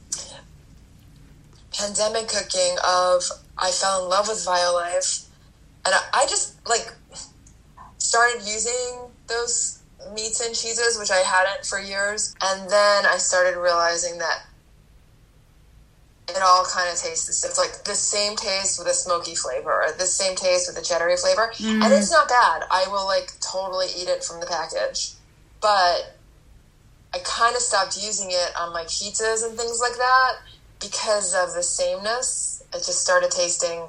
pandemic 1.72 2.28
cooking 2.28 2.76
of 2.86 3.22
I 3.56 3.70
fell 3.70 4.04
in 4.04 4.10
love 4.10 4.28
with 4.28 4.38
Violife, 4.38 5.26
and 5.86 5.94
I, 5.94 6.00
I 6.12 6.26
just 6.28 6.66
like 6.68 6.92
started 7.98 8.42
using 8.44 9.08
those 9.28 9.78
meats 10.14 10.40
and 10.40 10.54
cheeses, 10.54 10.98
which 10.98 11.10
I 11.10 11.18
hadn't 11.18 11.64
for 11.66 11.80
years, 11.80 12.34
and 12.42 12.68
then 12.68 13.06
I 13.06 13.16
started 13.18 13.58
realizing 13.58 14.18
that 14.18 14.44
it 16.28 16.42
all 16.42 16.64
kind 16.64 16.88
of 16.90 16.96
tastes 16.96 17.26
the 17.26 17.32
same. 17.32 17.50
It's 17.50 17.58
like 17.58 17.84
the 17.84 17.94
same 17.94 18.36
taste 18.36 18.78
with 18.78 18.88
a 18.88 18.94
smoky 18.94 19.34
flavor, 19.34 19.72
or 19.72 19.92
the 19.98 20.06
same 20.06 20.36
taste 20.36 20.68
with 20.68 20.78
a 20.78 20.86
cheddary 20.86 21.18
flavor, 21.18 21.52
and 21.82 21.92
it's 21.92 22.10
not 22.10 22.28
bad. 22.28 22.64
I 22.70 22.86
will 22.88 23.06
like 23.06 23.32
totally 23.40 23.86
eat 23.96 24.08
it 24.08 24.22
from 24.22 24.40
the 24.40 24.46
package, 24.46 25.12
but 25.60 26.16
I 27.12 27.18
kind 27.24 27.56
of 27.56 27.62
stopped 27.62 27.96
using 28.00 28.28
it 28.30 28.52
on 28.58 28.72
my 28.72 28.84
pizzas 28.84 29.44
and 29.44 29.56
things 29.58 29.80
like 29.80 29.96
that 29.96 30.32
because 30.80 31.34
of 31.34 31.54
the 31.54 31.62
sameness. 31.62 32.62
It 32.72 32.78
just 32.78 33.02
started 33.02 33.30
tasting 33.30 33.82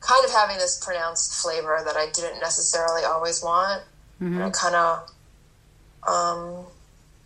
kind 0.00 0.24
of 0.24 0.30
having 0.30 0.56
this 0.58 0.82
pronounced 0.84 1.42
flavor 1.42 1.82
that 1.84 1.96
I 1.96 2.06
didn't 2.12 2.40
necessarily 2.40 3.02
always 3.04 3.42
want. 3.42 3.82
and 4.34 4.42
I 4.44 4.50
kind 4.50 4.74
of 4.74 5.10
um, 6.06 6.64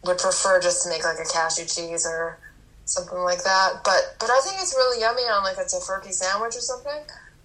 would 0.04 0.18
prefer 0.18 0.60
just 0.60 0.84
to 0.84 0.88
make 0.88 1.04
like 1.04 1.18
a 1.18 1.30
cashew 1.30 1.66
cheese 1.66 2.06
or 2.06 2.38
something 2.86 3.18
like 3.18 3.44
that. 3.44 3.82
But 3.84 4.16
but 4.18 4.30
I 4.30 4.40
think 4.44 4.56
it's 4.60 4.74
really 4.74 5.00
yummy 5.00 5.22
on 5.22 5.44
like 5.44 5.58
a 5.58 5.64
Tofurky 5.68 6.12
sandwich 6.12 6.56
or 6.56 6.60
something. 6.60 7.02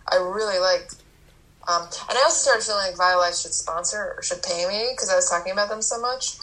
I 0.07 0.15
really 0.15 0.59
like. 0.59 0.89
Um, 1.67 1.81
and 1.81 2.17
I 2.17 2.21
also 2.23 2.37
started 2.37 2.63
feeling 2.63 2.85
like 2.85 2.95
Violife 2.95 3.41
should 3.41 3.53
sponsor 3.53 4.13
or 4.17 4.23
should 4.23 4.41
pay 4.43 4.67
me 4.67 4.89
because 4.93 5.09
I 5.09 5.15
was 5.15 5.27
talking 5.29 5.51
about 5.51 5.67
them 5.67 5.81
so 5.81 5.99
much. 5.99 6.37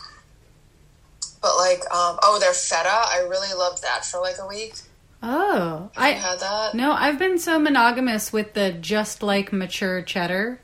But 1.43 1.57
like, 1.57 1.81
um, 1.93 2.19
oh, 2.23 2.39
their 2.41 2.53
feta, 2.53 2.89
I 2.89 3.27
really 3.29 3.53
loved 3.55 3.83
that 3.83 4.05
for 4.05 4.21
like 4.21 4.37
a 4.39 4.47
week. 4.47 4.75
Oh, 5.23 5.91
I 5.97 6.09
I 6.09 6.11
had 6.13 6.41
that. 6.41 6.75
no, 6.75 6.93
I've 6.93 7.19
been 7.19 7.39
so 7.39 7.59
monogamous 7.59 8.33
with 8.33 8.55
the 8.55 8.73
just 8.73 9.23
like 9.23 9.53
mature 9.53 10.03
cheddar 10.03 10.61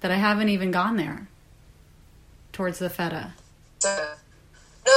that 0.00 0.10
I 0.10 0.16
haven't 0.16 0.48
even 0.50 0.70
gone 0.70 0.96
there 0.96 1.28
towards 2.52 2.78
the 2.78 2.90
feta. 2.90 3.32
So, 3.78 3.88
no, 4.86 4.92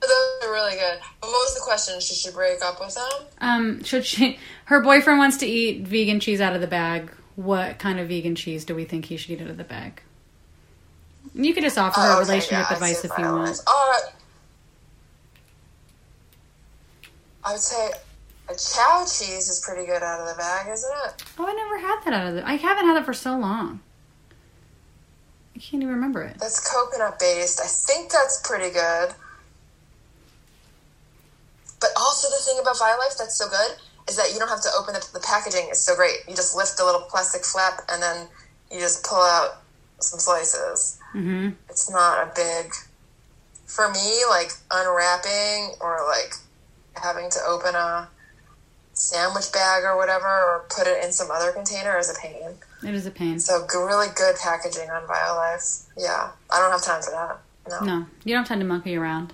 those 0.00 0.10
are 0.42 0.52
really 0.52 0.74
good. 0.74 0.98
But 1.20 1.28
what 1.28 1.32
was 1.32 1.54
the 1.54 1.60
question? 1.62 2.00
Should 2.00 2.16
she 2.16 2.30
break 2.30 2.62
up 2.62 2.80
with 2.80 2.94
them? 2.94 3.26
Um, 3.40 3.82
should 3.84 4.04
she? 4.04 4.38
Her 4.66 4.80
boyfriend 4.80 5.18
wants 5.18 5.38
to 5.38 5.46
eat 5.46 5.86
vegan 5.86 6.20
cheese 6.20 6.40
out 6.40 6.54
of 6.54 6.60
the 6.60 6.66
bag. 6.66 7.10
What 7.36 7.78
kind 7.78 7.98
of 7.98 8.08
vegan 8.08 8.34
cheese 8.34 8.64
do 8.64 8.74
we 8.74 8.84
think 8.84 9.06
he 9.06 9.16
should 9.16 9.30
eat 9.32 9.40
out 9.42 9.48
of 9.48 9.56
the 9.56 9.64
bag? 9.64 10.02
You 11.34 11.52
could 11.52 11.64
just 11.64 11.76
offer 11.76 12.00
her 12.00 12.06
Oh, 12.06 12.12
okay, 12.20 12.20
relationship 12.20 12.66
yeah, 12.70 12.74
advice 12.74 13.04
if 13.04 13.10
you 13.18 13.24
want. 13.24 13.60
Right. 13.66 14.00
I 17.44 17.52
would 17.52 17.60
say 17.60 17.90
a 18.48 18.54
Chao 18.54 19.00
cheese 19.04 19.48
is 19.48 19.60
pretty 19.66 19.86
good 19.86 20.02
out 20.02 20.20
of 20.20 20.28
the 20.28 20.34
bag, 20.38 20.68
isn't 20.72 20.92
it? 21.06 21.24
Oh, 21.38 21.46
I 21.46 21.52
never 21.52 21.78
had 21.78 22.00
that 22.04 22.14
out 22.14 22.26
of 22.28 22.34
the. 22.36 22.48
I 22.48 22.54
haven't 22.54 22.86
had 22.86 22.96
it 22.96 23.04
for 23.04 23.12
so 23.12 23.36
long. 23.36 23.80
I 25.56 25.58
can't 25.58 25.82
even 25.82 25.94
remember 25.94 26.22
it. 26.22 26.36
That's 26.38 26.60
coconut 26.72 27.18
based. 27.18 27.60
I 27.60 27.66
think 27.66 28.10
that's 28.10 28.40
pretty 28.46 28.72
good. 28.72 29.10
But 31.80 31.90
also 31.96 32.28
the 32.30 32.42
thing 32.44 32.58
about 32.60 32.76
Violife 32.76 33.18
that's 33.18 33.36
so 33.36 33.48
good 33.48 33.76
is 34.08 34.16
that 34.16 34.32
you 34.32 34.38
don't 34.38 34.48
have 34.48 34.62
to 34.62 34.70
open 34.78 34.94
the, 34.94 35.06
the 35.12 35.20
packaging. 35.20 35.66
It's 35.68 35.80
so 35.80 35.94
great. 35.94 36.18
You 36.28 36.34
just 36.34 36.56
lift 36.56 36.76
the 36.76 36.84
little 36.84 37.02
plastic 37.02 37.44
flap 37.44 37.82
and 37.90 38.02
then 38.02 38.26
you 38.72 38.78
just 38.80 39.04
pull 39.04 39.18
out 39.20 39.62
some 40.00 40.18
slices. 40.20 40.98
hmm 41.12 41.50
It's 41.68 41.90
not 41.90 42.26
a 42.28 42.32
big. 42.34 42.72
For 43.66 43.90
me, 43.90 44.22
like 44.30 44.50
unwrapping 44.70 45.74
or 45.80 45.98
like 46.08 46.34
having 47.02 47.28
to 47.30 47.38
open 47.48 47.74
a 47.74 48.08
sandwich 48.92 49.52
bag 49.52 49.82
or 49.84 49.96
whatever 49.96 50.26
or 50.26 50.64
put 50.70 50.86
it 50.86 51.02
in 51.04 51.10
some 51.12 51.30
other 51.30 51.50
container 51.52 51.98
is 51.98 52.08
a 52.10 52.14
pain. 52.20 52.54
It 52.86 52.94
is 52.94 53.06
a 53.06 53.10
pain. 53.10 53.40
So 53.40 53.62
g- 53.62 53.76
really 53.78 54.06
good 54.14 54.36
packaging 54.40 54.88
on 54.90 55.02
Violife. 55.08 55.86
Yeah, 55.98 56.30
I 56.52 56.60
don't 56.60 56.70
have 56.70 56.82
time 56.82 57.02
for 57.02 57.10
that. 57.10 57.38
No. 57.80 57.86
No, 57.86 58.06
you 58.24 58.34
don't 58.34 58.42
have 58.42 58.48
time 58.48 58.60
to 58.60 58.64
monkey 58.66 58.94
around. 58.96 59.32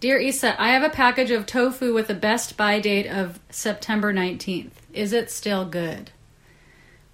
Dear 0.00 0.18
Isa, 0.18 0.60
I 0.60 0.70
have 0.70 0.82
a 0.82 0.88
package 0.88 1.30
of 1.30 1.44
tofu 1.46 1.92
with 1.92 2.08
a 2.08 2.14
best 2.14 2.56
buy 2.56 2.80
date 2.80 3.06
of 3.06 3.38
September 3.50 4.12
19th. 4.14 4.70
Is 4.94 5.12
it 5.12 5.30
still 5.30 5.66
good? 5.66 6.10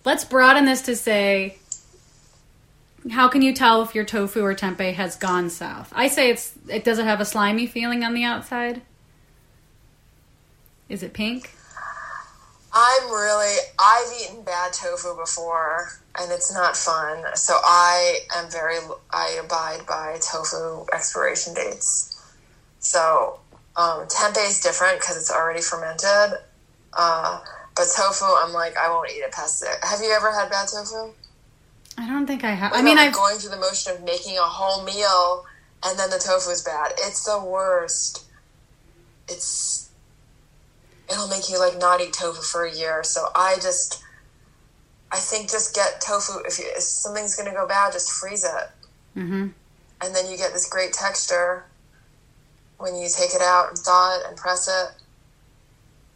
Let's 0.04 0.24
broaden 0.24 0.66
this 0.66 0.82
to 0.82 0.94
say 0.94 1.58
how 3.10 3.28
can 3.28 3.42
you 3.42 3.52
tell 3.52 3.82
if 3.82 3.94
your 3.94 4.04
tofu 4.04 4.42
or 4.42 4.54
tempeh 4.54 4.94
has 4.94 5.16
gone 5.16 5.50
south? 5.50 5.92
I 5.94 6.08
say 6.08 6.30
it's 6.30 6.54
it 6.68 6.84
doesn't 6.84 7.06
have 7.06 7.20
a 7.20 7.24
slimy 7.24 7.66
feeling 7.66 8.04
on 8.04 8.14
the 8.14 8.24
outside. 8.24 8.82
Is 10.88 11.02
it 11.02 11.12
pink? 11.12 11.50
I'm 12.72 13.10
really 13.10 13.56
I've 13.78 14.12
eaten 14.20 14.42
bad 14.42 14.72
tofu 14.72 15.16
before 15.16 15.88
and 16.18 16.30
it's 16.32 16.52
not 16.52 16.76
fun. 16.76 17.24
So 17.34 17.54
I 17.54 18.20
am 18.36 18.50
very 18.50 18.76
I 19.10 19.40
abide 19.42 19.86
by 19.86 20.18
tofu 20.20 20.86
expiration 20.92 21.54
dates. 21.54 22.12
So 22.80 23.40
um, 23.76 24.06
tempeh 24.06 24.48
is 24.48 24.60
different 24.60 25.00
because 25.00 25.16
it's 25.16 25.30
already 25.30 25.60
fermented. 25.60 26.38
Uh, 26.92 27.40
but 27.74 27.86
tofu, 27.94 28.24
I'm 28.24 28.52
like 28.52 28.76
I 28.76 28.88
won't 28.90 29.10
eat 29.10 29.20
it 29.20 29.32
past 29.32 29.62
it. 29.62 29.78
Have 29.82 30.00
you 30.00 30.12
ever 30.12 30.32
had 30.32 30.50
bad 30.50 30.68
tofu? 30.68 31.12
I 31.98 32.06
don't 32.06 32.26
think 32.26 32.44
I 32.44 32.52
have. 32.52 32.72
I 32.72 32.82
mean, 32.82 32.98
I'm 32.98 33.06
like, 33.06 33.14
going 33.14 33.36
through 33.36 33.50
the 33.50 33.60
motion 33.60 33.92
of 33.92 34.02
making 34.04 34.36
a 34.36 34.42
whole 34.42 34.84
meal 34.84 35.44
and 35.84 35.98
then 35.98 36.10
the 36.10 36.18
tofu 36.18 36.50
is 36.50 36.62
bad. 36.62 36.92
It's 36.98 37.24
the 37.24 37.42
worst. 37.42 38.24
It's 39.28 39.90
it'll 41.10 41.28
make 41.28 41.48
you 41.48 41.58
like 41.58 41.78
not 41.78 42.00
eat 42.00 42.12
tofu 42.12 42.42
for 42.42 42.64
a 42.64 42.74
year. 42.74 43.02
So 43.04 43.26
I 43.34 43.56
just 43.56 44.02
I 45.12 45.18
think 45.18 45.50
just 45.50 45.74
get 45.74 46.00
tofu 46.00 46.40
if, 46.44 46.58
you, 46.58 46.66
if 46.76 46.82
something's 46.82 47.36
gonna 47.36 47.52
go 47.52 47.66
bad, 47.66 47.92
just 47.92 48.10
freeze 48.10 48.44
it, 48.44 48.70
hmm 49.14 49.48
and 50.02 50.14
then 50.14 50.30
you 50.30 50.36
get 50.36 50.52
this 50.52 50.68
great 50.68 50.92
texture 50.92 51.64
when 52.76 52.94
you 52.94 53.08
take 53.08 53.34
it 53.34 53.40
out 53.40 53.70
and 53.70 53.78
thaw 53.78 54.18
it 54.18 54.26
and 54.28 54.36
press 54.36 54.68
it. 54.68 55.02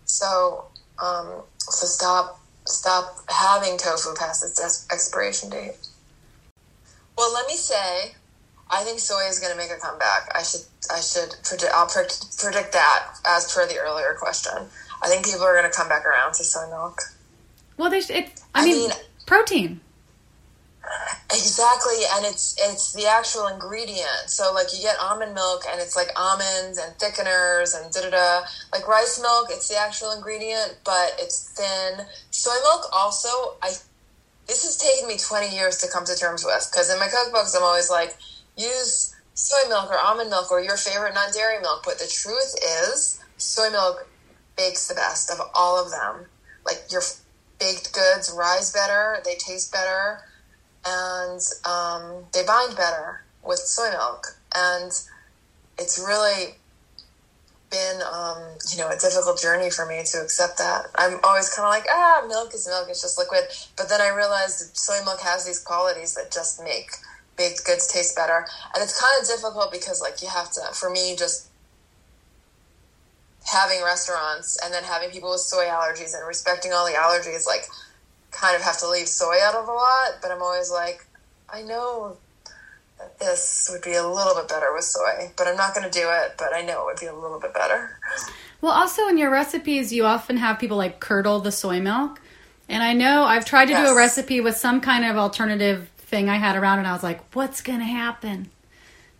So 0.04 0.66
um, 1.02 1.42
so 1.58 1.86
stop 1.86 2.39
stop 2.70 3.16
having 3.28 3.76
tofu 3.78 4.14
past 4.14 4.44
its 4.44 4.60
ex- 4.62 4.86
expiration 4.92 5.50
date. 5.50 5.74
Well, 7.18 7.32
let 7.34 7.46
me 7.46 7.56
say, 7.56 8.14
I 8.70 8.82
think 8.84 8.98
soy 8.98 9.26
is 9.28 9.38
going 9.38 9.52
to 9.52 9.58
make 9.58 9.70
a 9.70 9.76
comeback. 9.80 10.30
I 10.34 10.42
should, 10.42 10.62
I 10.90 11.00
should 11.00 11.34
predict. 11.44 11.72
I'll 11.74 11.86
pre- 11.86 12.04
predict 12.38 12.72
that 12.72 13.06
as 13.26 13.52
per 13.52 13.66
the 13.66 13.78
earlier 13.78 14.16
question. 14.18 14.52
I 15.02 15.08
think 15.08 15.24
people 15.26 15.42
are 15.42 15.52
going 15.58 15.70
to 15.70 15.76
come 15.76 15.88
back 15.88 16.04
around 16.06 16.34
to 16.34 16.44
soy 16.44 16.68
milk. 16.70 16.98
well, 17.76 17.90
they. 17.90 18.00
sh- 18.00 18.10
It. 18.10 18.40
I, 18.54 18.62
I 18.62 18.64
mean, 18.64 18.88
mean- 18.88 18.98
protein. 19.26 19.80
Exactly, 21.32 22.02
and 22.12 22.26
it's 22.26 22.56
it's 22.58 22.92
the 22.92 23.06
actual 23.06 23.46
ingredient. 23.46 24.26
So 24.26 24.52
like 24.52 24.66
you 24.74 24.82
get 24.82 24.96
almond 25.00 25.34
milk, 25.34 25.62
and 25.70 25.80
it's 25.80 25.94
like 25.94 26.08
almonds 26.16 26.78
and 26.78 26.92
thickeners 26.98 27.78
and 27.78 27.92
da 27.92 28.02
da 28.02 28.10
da. 28.10 28.46
Like 28.72 28.88
rice 28.88 29.20
milk, 29.20 29.48
it's 29.50 29.68
the 29.68 29.76
actual 29.78 30.10
ingredient, 30.12 30.78
but 30.84 31.14
it's 31.18 31.52
thin. 31.52 32.04
Soy 32.30 32.56
milk 32.64 32.86
also, 32.92 33.28
I 33.62 33.70
this 34.48 34.64
has 34.64 34.76
taken 34.76 35.06
me 35.06 35.18
twenty 35.18 35.54
years 35.54 35.76
to 35.78 35.88
come 35.88 36.04
to 36.06 36.16
terms 36.16 36.44
with 36.44 36.68
because 36.72 36.90
in 36.90 36.98
my 36.98 37.06
cookbooks 37.06 37.54
I'm 37.56 37.62
always 37.62 37.90
like 37.90 38.16
use 38.56 39.14
soy 39.34 39.68
milk 39.68 39.90
or 39.90 39.98
almond 39.98 40.30
milk 40.30 40.50
or 40.50 40.60
your 40.60 40.76
favorite 40.76 41.14
non 41.14 41.30
dairy 41.32 41.60
milk. 41.60 41.82
But 41.84 41.98
the 41.98 42.10
truth 42.10 42.54
is, 42.88 43.22
soy 43.36 43.70
milk 43.70 44.08
bakes 44.56 44.88
the 44.88 44.94
best 44.94 45.30
of 45.30 45.38
all 45.54 45.78
of 45.78 45.92
them. 45.92 46.26
Like 46.66 46.82
your 46.90 47.02
baked 47.60 47.92
goods 47.92 48.34
rise 48.36 48.72
better, 48.72 49.18
they 49.24 49.36
taste 49.36 49.70
better 49.72 50.22
and 50.84 51.40
um, 51.64 52.24
they 52.32 52.44
bind 52.44 52.76
better 52.76 53.22
with 53.42 53.58
soy 53.58 53.90
milk. 53.90 54.38
And 54.54 54.92
it's 55.78 55.98
really 55.98 56.54
been, 57.70 58.02
um, 58.02 58.42
you 58.70 58.78
know, 58.78 58.88
a 58.88 58.98
difficult 58.98 59.40
journey 59.40 59.70
for 59.70 59.86
me 59.86 60.02
to 60.04 60.18
accept 60.18 60.58
that. 60.58 60.86
I'm 60.96 61.20
always 61.22 61.48
kind 61.54 61.66
of 61.66 61.70
like, 61.70 61.86
ah, 61.90 62.24
milk 62.28 62.52
is 62.54 62.66
milk; 62.66 62.88
it's 62.88 63.02
just 63.02 63.18
liquid. 63.18 63.44
But 63.76 63.88
then 63.88 64.00
I 64.00 64.08
realized 64.08 64.76
soy 64.76 64.98
milk 65.04 65.20
has 65.20 65.46
these 65.46 65.60
qualities 65.60 66.14
that 66.14 66.32
just 66.32 66.62
make 66.62 66.90
baked 67.36 67.64
goods 67.64 67.86
taste 67.86 68.16
better. 68.16 68.46
And 68.74 68.82
it's 68.82 69.00
kind 69.00 69.20
of 69.20 69.26
difficult 69.26 69.72
because, 69.72 70.00
like, 70.00 70.20
you 70.20 70.28
have 70.28 70.50
to, 70.52 70.60
for 70.74 70.90
me, 70.90 71.14
just 71.16 71.48
having 73.50 73.82
restaurants 73.82 74.58
and 74.62 74.74
then 74.74 74.84
having 74.84 75.10
people 75.10 75.30
with 75.30 75.40
soy 75.40 75.64
allergies 75.64 76.14
and 76.14 76.26
respecting 76.26 76.72
all 76.72 76.84
the 76.84 76.92
allergies, 76.92 77.46
like, 77.46 77.64
kind 78.30 78.56
of 78.56 78.62
have 78.62 78.78
to 78.78 78.88
leave 78.88 79.08
soy 79.08 79.36
out 79.42 79.54
of 79.54 79.68
a 79.68 79.72
lot, 79.72 80.18
but 80.22 80.30
I'm 80.30 80.42
always 80.42 80.70
like, 80.70 81.06
I 81.52 81.62
know 81.62 82.16
that 82.98 83.18
this 83.18 83.68
would 83.72 83.82
be 83.82 83.94
a 83.94 84.06
little 84.06 84.34
bit 84.34 84.48
better 84.48 84.72
with 84.74 84.84
soy, 84.84 85.32
but 85.36 85.46
I'm 85.46 85.56
not 85.56 85.74
going 85.74 85.90
to 85.90 85.98
do 85.98 86.08
it, 86.10 86.34
but 86.38 86.54
I 86.54 86.62
know 86.62 86.82
it 86.82 86.84
would 86.86 87.00
be 87.00 87.06
a 87.06 87.14
little 87.14 87.40
bit 87.40 87.54
better. 87.54 87.98
Well, 88.60 88.72
also 88.72 89.08
in 89.08 89.16
your 89.18 89.30
recipes, 89.30 89.92
you 89.92 90.04
often 90.04 90.36
have 90.36 90.58
people 90.58 90.76
like 90.76 91.00
curdle 91.00 91.40
the 91.40 91.50
soy 91.52 91.80
milk. 91.80 92.20
And 92.68 92.82
I 92.84 92.92
know 92.92 93.24
I've 93.24 93.44
tried 93.44 93.66
to 93.66 93.74
do 93.74 93.86
a 93.86 93.96
recipe 93.96 94.40
with 94.40 94.56
some 94.56 94.80
kind 94.80 95.04
of 95.04 95.16
alternative 95.16 95.88
thing 95.96 96.28
I 96.28 96.36
had 96.36 96.56
around, 96.56 96.78
and 96.78 96.86
I 96.86 96.92
was 96.92 97.02
like, 97.02 97.20
what's 97.34 97.62
going 97.62 97.80
to 97.80 97.84
happen? 97.84 98.48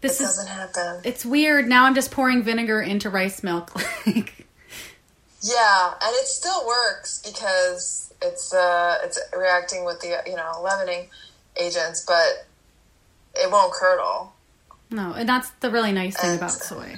This 0.03 0.21
It 0.21 0.25
is, 0.25 0.29
doesn't 0.37 0.47
happen. 0.49 1.01
it's 1.05 1.27
weird. 1.27 1.67
Now 1.67 1.85
I'm 1.87 1.95
just 1.95 2.11
pouring 2.13 2.43
vinegar 2.45 2.81
into 2.81 3.11
rice 3.11 3.43
milk. 3.43 3.75
like, 4.07 4.47
Yeah, 5.43 5.95
and 6.03 6.15
it 6.17 6.27
still 6.27 6.67
works 6.67 7.23
because 7.25 8.13
it's 8.21 8.53
uh, 8.53 8.99
it's 9.05 9.19
reacting 9.37 9.85
with 9.85 10.01
the 10.01 10.23
you 10.27 10.37
know 10.37 10.61
leavening 10.63 11.09
agents, 11.57 12.05
but 12.07 12.47
it 13.35 13.51
won't 13.51 13.73
curdle. 13.73 14.35
no, 14.91 15.13
and 15.15 15.29
that's 15.29 15.51
the 15.61 15.71
really 15.71 15.93
nice 15.93 16.17
thing 16.21 16.31
And- 16.31 16.39
about 16.41 16.53
soy. 16.53 16.97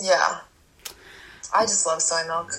Yeah, 0.00 0.38
I 1.54 1.62
just 1.62 1.84
love 1.86 2.00
soy 2.00 2.26
milk. 2.26 2.52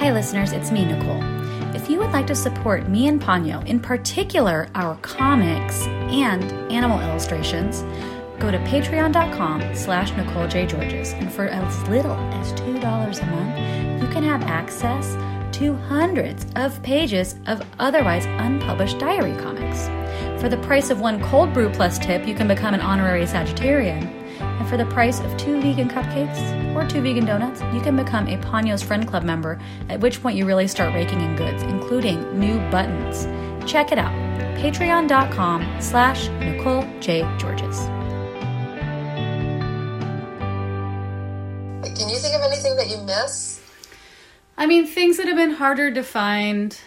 Hi, 0.00 0.12
listeners, 0.12 0.52
it's 0.52 0.70
me, 0.70 0.84
Nicole. 0.84 1.20
If 1.88 1.92
you 1.92 2.00
would 2.00 2.12
like 2.12 2.26
to 2.26 2.34
support 2.34 2.86
me 2.86 3.08
and 3.08 3.18
Ponyo, 3.18 3.66
in 3.66 3.80
particular 3.80 4.68
our 4.74 4.96
comics 4.96 5.86
and 5.86 6.44
animal 6.70 7.00
illustrations, 7.00 7.80
go 8.38 8.50
to 8.50 8.58
patreon.com 8.58 9.74
slash 9.74 10.14
Nicole 10.14 10.46
J. 10.48 10.66
Georges. 10.66 11.14
And 11.14 11.32
for 11.32 11.46
as 11.46 11.88
little 11.88 12.12
as 12.12 12.52
$2 12.60 12.76
a 13.22 13.26
month, 13.30 14.02
you 14.02 14.08
can 14.10 14.22
have 14.22 14.42
access 14.42 15.16
to 15.56 15.76
hundreds 15.88 16.44
of 16.56 16.82
pages 16.82 17.36
of 17.46 17.66
otherwise 17.78 18.26
unpublished 18.26 18.98
diary 18.98 19.34
comics. 19.40 19.86
For 20.42 20.50
the 20.50 20.58
price 20.58 20.90
of 20.90 21.00
one 21.00 21.22
cold 21.22 21.54
brew 21.54 21.70
plus 21.70 21.98
tip, 21.98 22.28
you 22.28 22.34
can 22.34 22.48
become 22.48 22.74
an 22.74 22.82
honorary 22.82 23.24
Sagittarian. 23.24 24.27
And 24.40 24.68
for 24.68 24.76
the 24.76 24.86
price 24.86 25.20
of 25.20 25.36
two 25.36 25.60
vegan 25.60 25.88
cupcakes 25.88 26.74
or 26.74 26.88
two 26.88 27.00
vegan 27.00 27.24
donuts, 27.24 27.60
you 27.74 27.80
can 27.80 27.96
become 27.96 28.26
a 28.28 28.36
Ponyo's 28.38 28.82
Friend 28.82 29.06
Club 29.06 29.24
member, 29.24 29.58
at 29.88 30.00
which 30.00 30.22
point 30.22 30.36
you 30.36 30.46
really 30.46 30.68
start 30.68 30.94
raking 30.94 31.20
in 31.20 31.36
goods, 31.36 31.62
including 31.62 32.38
new 32.38 32.58
buttons. 32.70 33.26
Check 33.70 33.92
it 33.92 33.98
out. 33.98 34.12
Patreon.com 34.58 35.80
slash 35.80 36.28
Nicole 36.40 36.82
J. 37.00 37.22
Georges. 37.38 37.78
Can 41.98 42.08
you 42.08 42.18
think 42.18 42.34
of 42.34 42.42
anything 42.42 42.76
that 42.76 42.88
you 42.88 42.98
miss? 42.98 43.60
I 44.56 44.66
mean, 44.66 44.86
things 44.86 45.16
that 45.16 45.26
have 45.26 45.36
been 45.36 45.52
harder 45.52 45.90
to 45.92 46.02
find. 46.02 46.78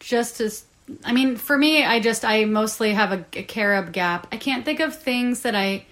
Just 0.00 0.40
as, 0.40 0.64
I 1.04 1.12
mean, 1.12 1.36
for 1.36 1.56
me, 1.56 1.84
I 1.84 2.00
just, 2.00 2.24
I 2.24 2.44
mostly 2.44 2.92
have 2.92 3.12
a, 3.12 3.24
a 3.34 3.42
carob 3.42 3.92
gap. 3.92 4.26
I 4.32 4.36
can't 4.36 4.64
think 4.64 4.80
of 4.80 4.96
things 4.96 5.42
that 5.42 5.54
I 5.54 5.86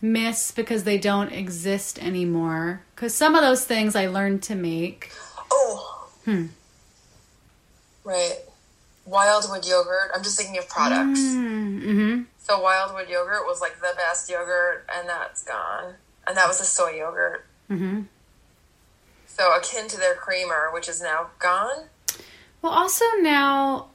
miss 0.00 0.50
because 0.50 0.84
they 0.84 0.98
don't 0.98 1.32
exist 1.32 2.02
anymore. 2.02 2.82
Because 2.94 3.14
some 3.14 3.34
of 3.34 3.42
those 3.42 3.64
things 3.64 3.96
I 3.96 4.06
learned 4.06 4.42
to 4.44 4.54
make. 4.54 5.10
Oh. 5.50 6.10
Hmm. 6.24 6.46
Right. 8.04 8.38
Wildwood 9.04 9.66
yogurt. 9.66 10.10
I'm 10.14 10.22
just 10.22 10.38
thinking 10.38 10.58
of 10.58 10.68
products. 10.68 11.20
Mm-hmm. 11.20 12.22
So 12.38 12.60
Wildwood 12.60 13.08
yogurt 13.08 13.46
was 13.46 13.60
like 13.60 13.76
the 13.80 13.94
best 13.96 14.30
yogurt, 14.30 14.86
and 14.94 15.08
that's 15.08 15.42
gone. 15.42 15.94
And 16.26 16.36
that 16.36 16.46
was 16.46 16.60
a 16.60 16.64
soy 16.64 16.96
yogurt. 16.98 17.46
Mm-hmm. 17.70 18.02
So 19.26 19.56
akin 19.56 19.88
to 19.88 19.96
their 19.96 20.14
creamer, 20.14 20.70
which 20.72 20.88
is 20.88 21.00
now 21.00 21.28
gone. 21.38 21.84
Well, 22.62 22.72
also 22.72 23.04
now, 23.20 23.88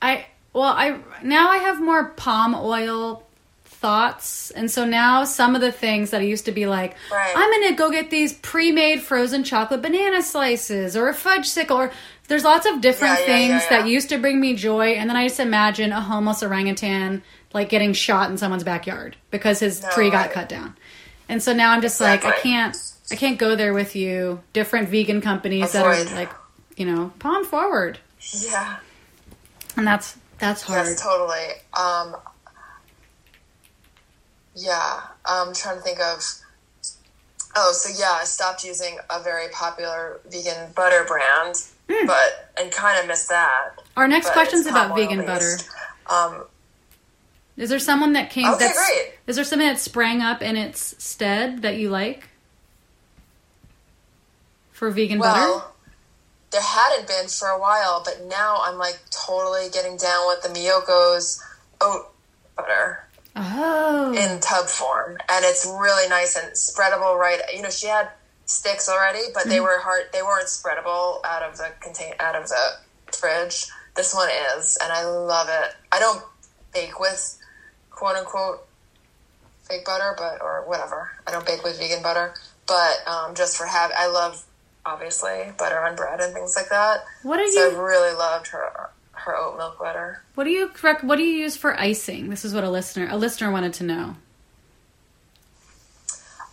I 0.00 0.26
well, 0.52 0.64
I 0.64 0.98
now 1.22 1.50
I 1.50 1.58
have 1.58 1.80
more 1.80 2.06
palm 2.10 2.54
oil 2.54 3.24
thoughts, 3.64 4.50
and 4.50 4.70
so 4.70 4.84
now 4.84 5.24
some 5.24 5.54
of 5.54 5.60
the 5.60 5.72
things 5.72 6.10
that 6.10 6.20
I 6.20 6.24
used 6.24 6.44
to 6.46 6.52
be 6.52 6.66
like, 6.66 6.94
Right. 7.10 7.32
I'm 7.36 7.50
gonna 7.62 7.76
go 7.76 7.90
get 7.90 8.10
these 8.10 8.32
pre-made 8.34 9.00
frozen 9.00 9.42
chocolate 9.44 9.82
banana 9.82 10.22
slices 10.22 10.96
or 10.96 11.08
a 11.08 11.14
fudge 11.14 11.46
sickle, 11.46 11.76
or 11.78 11.92
there's 12.28 12.44
lots 12.44 12.66
of 12.66 12.80
different 12.80 13.18
Yeah, 13.20 13.26
yeah, 13.26 13.36
yeah, 13.48 13.58
things 13.58 13.68
that 13.70 13.86
used 13.88 14.08
to 14.10 14.18
bring 14.18 14.40
me 14.40 14.54
joy, 14.54 14.90
and 14.92 15.08
then 15.08 15.16
I 15.16 15.26
just 15.28 15.40
imagine 15.40 15.92
a 15.92 16.00
homeless 16.00 16.42
orangutan 16.42 17.22
like 17.52 17.68
getting 17.68 17.92
shot 17.94 18.30
in 18.30 18.38
someone's 18.38 18.64
backyard 18.64 19.16
because 19.30 19.58
his 19.60 19.82
No, 19.82 19.88
tree 19.90 20.10
got 20.10 20.26
right. 20.26 20.30
cut 20.32 20.48
down, 20.48 20.76
and 21.28 21.42
so 21.42 21.52
now 21.52 21.72
I'm 21.72 21.80
just 21.80 22.00
like, 22.00 22.24
I 22.24 22.32
can't, 22.32 22.76
I 23.10 23.16
can't 23.16 23.38
go 23.38 23.56
there 23.56 23.72
with 23.72 23.96
you. 23.96 24.40
Different 24.52 24.88
vegan 24.90 25.20
companies 25.20 25.72
that 25.72 25.84
are 25.86 26.04
like, 26.14 26.30
you 26.80 26.86
know, 26.86 27.12
palm 27.18 27.44
forward 27.44 27.98
Yeah. 28.42 28.78
and 29.76 29.86
that's 29.86 30.16
that's 30.38 30.62
hard. 30.62 30.86
Yes, 30.86 31.02
totally. 31.02 31.50
Um, 31.78 32.16
yeah, 34.56 35.02
I'm 35.26 35.52
trying 35.52 35.76
to 35.76 35.82
think 35.82 36.00
of. 36.00 36.24
Oh, 37.54 37.72
so 37.72 37.92
yeah, 38.00 38.16
I 38.18 38.24
stopped 38.24 38.64
using 38.64 38.96
a 39.10 39.22
very 39.22 39.48
popular 39.52 40.20
vegan 40.30 40.72
butter 40.74 41.04
brand, 41.06 41.56
but 42.06 42.50
and 42.58 42.72
kind 42.72 42.98
of 42.98 43.06
missed 43.06 43.28
that. 43.28 43.72
Our 43.98 44.08
next 44.08 44.30
question's 44.30 44.66
about 44.66 44.96
vegan 44.96 45.26
butter. 45.26 45.58
Um, 46.06 46.44
Is 47.58 47.68
there 47.68 47.78
someone 47.78 48.14
that 48.14 48.30
came? 48.30 48.46
Okay, 48.46 48.64
that's, 48.64 48.78
great. 48.78 49.12
Is 49.26 49.36
there 49.36 49.44
something 49.44 49.68
that 49.68 49.78
sprang 49.78 50.22
up 50.22 50.40
in 50.40 50.56
its 50.56 51.04
stead 51.04 51.60
that 51.60 51.76
you 51.76 51.90
like 51.90 52.26
for 54.72 54.90
vegan 54.90 55.18
butter? 55.18 55.66
There 56.52 56.60
hadn't 56.62 57.06
been 57.06 57.28
for 57.28 57.48
a 57.48 57.60
while, 57.60 58.02
but 58.04 58.22
now 58.28 58.58
I'm 58.62 58.78
like 58.78 58.98
totally 59.10 59.68
getting 59.72 59.96
down 59.96 60.26
with 60.26 60.42
the 60.42 60.48
Miyoko's 60.48 61.42
oat 61.80 62.12
butter. 62.56 63.04
Oh, 63.36 64.12
in 64.12 64.40
tub 64.40 64.66
form, 64.66 65.12
and 65.30 65.44
it's 65.44 65.64
really 65.64 66.08
nice 66.08 66.36
and 66.36 66.52
spreadable. 66.52 67.16
Right, 67.16 67.40
you 67.54 67.62
know, 67.62 67.70
she 67.70 67.86
had 67.86 68.10
sticks 68.44 68.88
already, 68.88 69.20
but 69.32 69.42
Mm-hmm. 69.42 69.50
they 69.50 69.60
were 69.60 69.78
hard. 69.78 70.06
They 70.12 70.22
weren't 70.22 70.46
spreadable 70.48 71.24
out 71.24 71.42
of 71.42 71.56
the 71.56 71.68
contain 71.80 72.14
out 72.18 72.34
of 72.34 72.48
the 72.48 72.72
fridge. 73.16 73.66
This 73.94 74.12
one 74.12 74.28
is, 74.56 74.76
and 74.82 74.92
I 74.92 75.04
love 75.04 75.48
it. 75.48 75.74
I 75.92 76.00
don't 76.00 76.22
bake 76.74 76.98
with 76.98 77.38
quote 77.90 78.16
unquote 78.16 78.66
fake 79.62 79.84
butter, 79.84 80.14
but 80.18 80.42
or 80.42 80.64
whatever. 80.66 81.10
I 81.26 81.30
don't 81.30 81.46
bake 81.46 81.62
with 81.62 81.78
vegan 81.78 82.02
butter, 82.02 82.34
but 82.66 83.06
um, 83.06 83.36
just 83.36 83.56
for 83.56 83.66
have, 83.66 83.92
I 83.96 84.08
love 84.08 84.44
obviously 84.86 85.52
butter 85.58 85.78
on 85.80 85.94
bread 85.96 86.20
and 86.20 86.32
things 86.32 86.54
like 86.56 86.68
that. 86.70 87.04
what 87.22 87.36
do 87.36 87.46
So 87.48 87.60
you 87.60 87.70
I've 87.72 87.78
really 87.78 88.14
loved 88.16 88.48
her 88.48 88.90
her 89.12 89.36
oat 89.36 89.56
milk 89.58 89.78
butter. 89.78 90.22
what 90.34 90.44
do 90.44 90.50
you 90.50 90.68
correct? 90.68 91.04
What 91.04 91.16
do 91.16 91.22
you 91.22 91.36
use 91.36 91.56
for 91.56 91.78
icing? 91.78 92.30
This 92.30 92.44
is 92.44 92.54
what 92.54 92.64
a 92.64 92.70
listener 92.70 93.06
a 93.10 93.16
listener 93.16 93.50
wanted 93.50 93.74
to 93.74 93.84
know. 93.84 94.16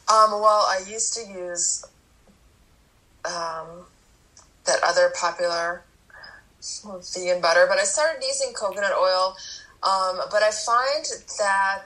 Um, 0.09 0.31
well, 0.31 0.65
I 0.69 0.83
used 0.89 1.13
to 1.15 1.21
use 1.21 1.83
um, 3.25 3.85
that 4.65 4.79
other 4.83 5.11
popular 5.19 5.83
vegan 7.13 7.41
butter, 7.41 7.65
but 7.67 7.77
I 7.77 7.83
started 7.83 8.23
using 8.25 8.53
coconut 8.53 8.93
oil. 8.93 9.35
Um, 9.83 10.21
but 10.31 10.41
I 10.43 10.49
find 10.51 11.05
that 11.39 11.83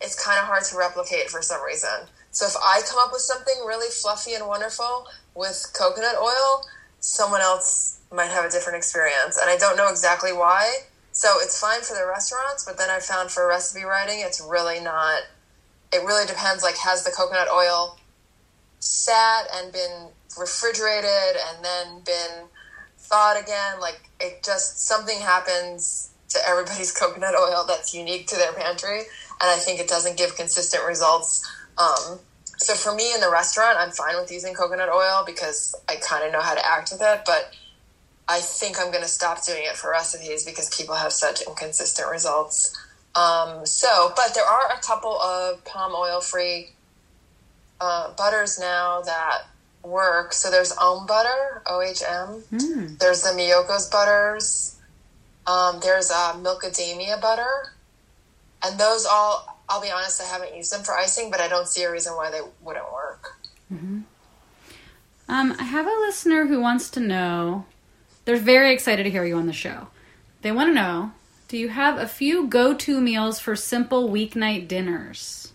it's 0.00 0.24
kind 0.24 0.38
of 0.38 0.44
hard 0.46 0.64
to 0.64 0.76
replicate 0.76 1.30
for 1.30 1.42
some 1.42 1.62
reason. 1.62 1.90
So 2.36 2.44
if 2.44 2.54
I 2.62 2.82
come 2.86 2.98
up 2.98 3.12
with 3.12 3.22
something 3.22 3.64
really 3.66 3.90
fluffy 3.90 4.34
and 4.34 4.46
wonderful 4.46 5.06
with 5.34 5.72
coconut 5.72 6.16
oil, 6.20 6.66
someone 7.00 7.40
else 7.40 7.98
might 8.12 8.28
have 8.28 8.44
a 8.44 8.50
different 8.50 8.76
experience, 8.76 9.38
and 9.40 9.48
I 9.48 9.56
don't 9.56 9.74
know 9.74 9.88
exactly 9.88 10.34
why. 10.34 10.80
So 11.12 11.28
it's 11.40 11.58
fine 11.58 11.80
for 11.80 11.94
the 11.94 12.06
restaurants, 12.06 12.62
but 12.66 12.76
then 12.76 12.90
I 12.90 13.00
found 13.00 13.30
for 13.30 13.48
recipe 13.48 13.84
writing, 13.84 14.20
it's 14.20 14.38
really 14.38 14.80
not 14.80 15.22
it 15.94 16.04
really 16.04 16.26
depends 16.26 16.62
like 16.62 16.76
has 16.76 17.04
the 17.04 17.10
coconut 17.10 17.48
oil 17.48 17.96
sat 18.80 19.46
and 19.54 19.72
been 19.72 20.08
refrigerated 20.38 21.40
and 21.48 21.64
then 21.64 22.02
been 22.04 22.48
thawed 22.98 23.42
again? 23.42 23.80
Like 23.80 24.10
it 24.20 24.42
just 24.44 24.86
something 24.86 25.20
happens 25.20 26.10
to 26.28 26.38
everybody's 26.46 26.92
coconut 27.00 27.34
oil 27.34 27.64
that's 27.66 27.94
unique 27.94 28.26
to 28.26 28.36
their 28.36 28.52
pantry. 28.52 28.98
And 29.40 29.50
i 29.50 29.56
think 29.56 29.80
it 29.80 29.88
doesn't 29.88 30.18
give 30.18 30.36
consistent 30.36 30.84
results 30.86 31.42
um, 31.78 32.18
so 32.58 32.74
for 32.74 32.94
me 32.94 33.12
in 33.14 33.20
the 33.20 33.30
restaurant 33.30 33.76
i'm 33.78 33.90
fine 33.90 34.16
with 34.16 34.30
using 34.30 34.54
coconut 34.54 34.88
oil 34.88 35.22
because 35.26 35.74
i 35.88 35.96
kind 35.96 36.24
of 36.24 36.32
know 36.32 36.40
how 36.40 36.54
to 36.54 36.66
act 36.66 36.90
with 36.90 37.00
it 37.02 37.20
but 37.26 37.52
i 38.28 38.40
think 38.40 38.76
i'm 38.80 38.90
going 38.90 39.02
to 39.02 39.08
stop 39.08 39.44
doing 39.44 39.62
it 39.62 39.76
for 39.76 39.90
recipes 39.90 40.44
because 40.44 40.74
people 40.74 40.94
have 40.94 41.12
such 41.12 41.42
inconsistent 41.42 42.10
results 42.10 42.76
um, 43.16 43.64
so, 43.64 44.12
but 44.14 44.34
there 44.34 44.44
are 44.44 44.72
a 44.72 44.80
couple 44.82 45.18
of 45.20 45.64
palm 45.64 45.92
oil 45.94 46.20
free 46.20 46.68
uh, 47.80 48.12
butters 48.14 48.58
now 48.58 49.00
that 49.00 49.46
work. 49.82 50.34
So 50.34 50.50
there's 50.50 50.72
Ohm 50.78 51.06
butter, 51.06 51.62
O 51.66 51.80
H 51.80 52.02
M. 52.06 52.42
Mm. 52.52 52.98
There's 52.98 53.22
the 53.22 53.30
Miyoko's 53.30 53.88
butters. 53.88 54.76
Um, 55.46 55.80
there's 55.82 56.10
uh, 56.10 56.34
Milkadamia 56.36 57.20
butter, 57.20 57.72
and 58.62 58.78
those 58.78 59.06
all. 59.06 59.55
I'll 59.68 59.80
be 59.80 59.90
honest, 59.90 60.20
I 60.20 60.24
haven't 60.24 60.56
used 60.56 60.72
them 60.72 60.82
for 60.82 60.96
icing, 60.96 61.30
but 61.30 61.40
I 61.40 61.48
don't 61.48 61.66
see 61.68 61.82
a 61.82 61.90
reason 61.90 62.14
why 62.14 62.30
they 62.30 62.40
wouldn't 62.62 62.92
work. 62.92 63.38
Um, 65.28 65.56
I 65.58 65.64
have 65.64 65.86
a 65.86 66.00
listener 66.00 66.46
who 66.46 66.60
wants 66.60 66.88
to 66.90 67.00
know. 67.00 67.66
They're 68.24 68.36
very 68.36 68.72
excited 68.72 69.02
to 69.04 69.10
hear 69.10 69.24
you 69.24 69.36
on 69.36 69.46
the 69.46 69.52
show. 69.52 69.88
They 70.42 70.52
want 70.52 70.70
to 70.70 70.74
know: 70.74 71.12
Do 71.48 71.58
you 71.58 71.68
have 71.68 71.98
a 71.98 72.06
few 72.06 72.46
go-to 72.46 73.00
meals 73.00 73.40
for 73.40 73.56
simple 73.56 74.08
weeknight 74.08 74.68
dinners? 74.68 75.52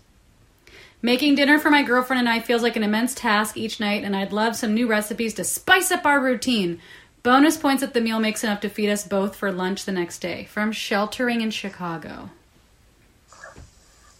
Making 1.00 1.34
dinner 1.34 1.58
for 1.58 1.70
my 1.70 1.82
girlfriend 1.82 2.20
and 2.20 2.28
I 2.28 2.38
feels 2.38 2.62
like 2.62 2.76
an 2.76 2.84
immense 2.84 3.14
task 3.14 3.56
each 3.56 3.80
night, 3.80 4.04
and 4.04 4.14
I'd 4.14 4.32
love 4.32 4.56
some 4.56 4.74
new 4.74 4.86
recipes 4.86 5.34
to 5.34 5.44
spice 5.44 5.90
up 5.90 6.04
our 6.04 6.20
routine. 6.20 6.80
Bonus 7.22 7.56
points 7.56 7.82
if 7.82 7.92
the 7.92 8.00
meal 8.00 8.20
makes 8.20 8.44
enough 8.44 8.60
to 8.60 8.68
feed 8.68 8.90
us 8.90 9.06
both 9.06 9.36
for 9.36 9.50
lunch 9.50 9.84
the 9.84 9.92
next 9.92 10.18
day. 10.18 10.44
From 10.44 10.70
sheltering 10.70 11.40
in 11.40 11.50
Chicago. 11.50 12.30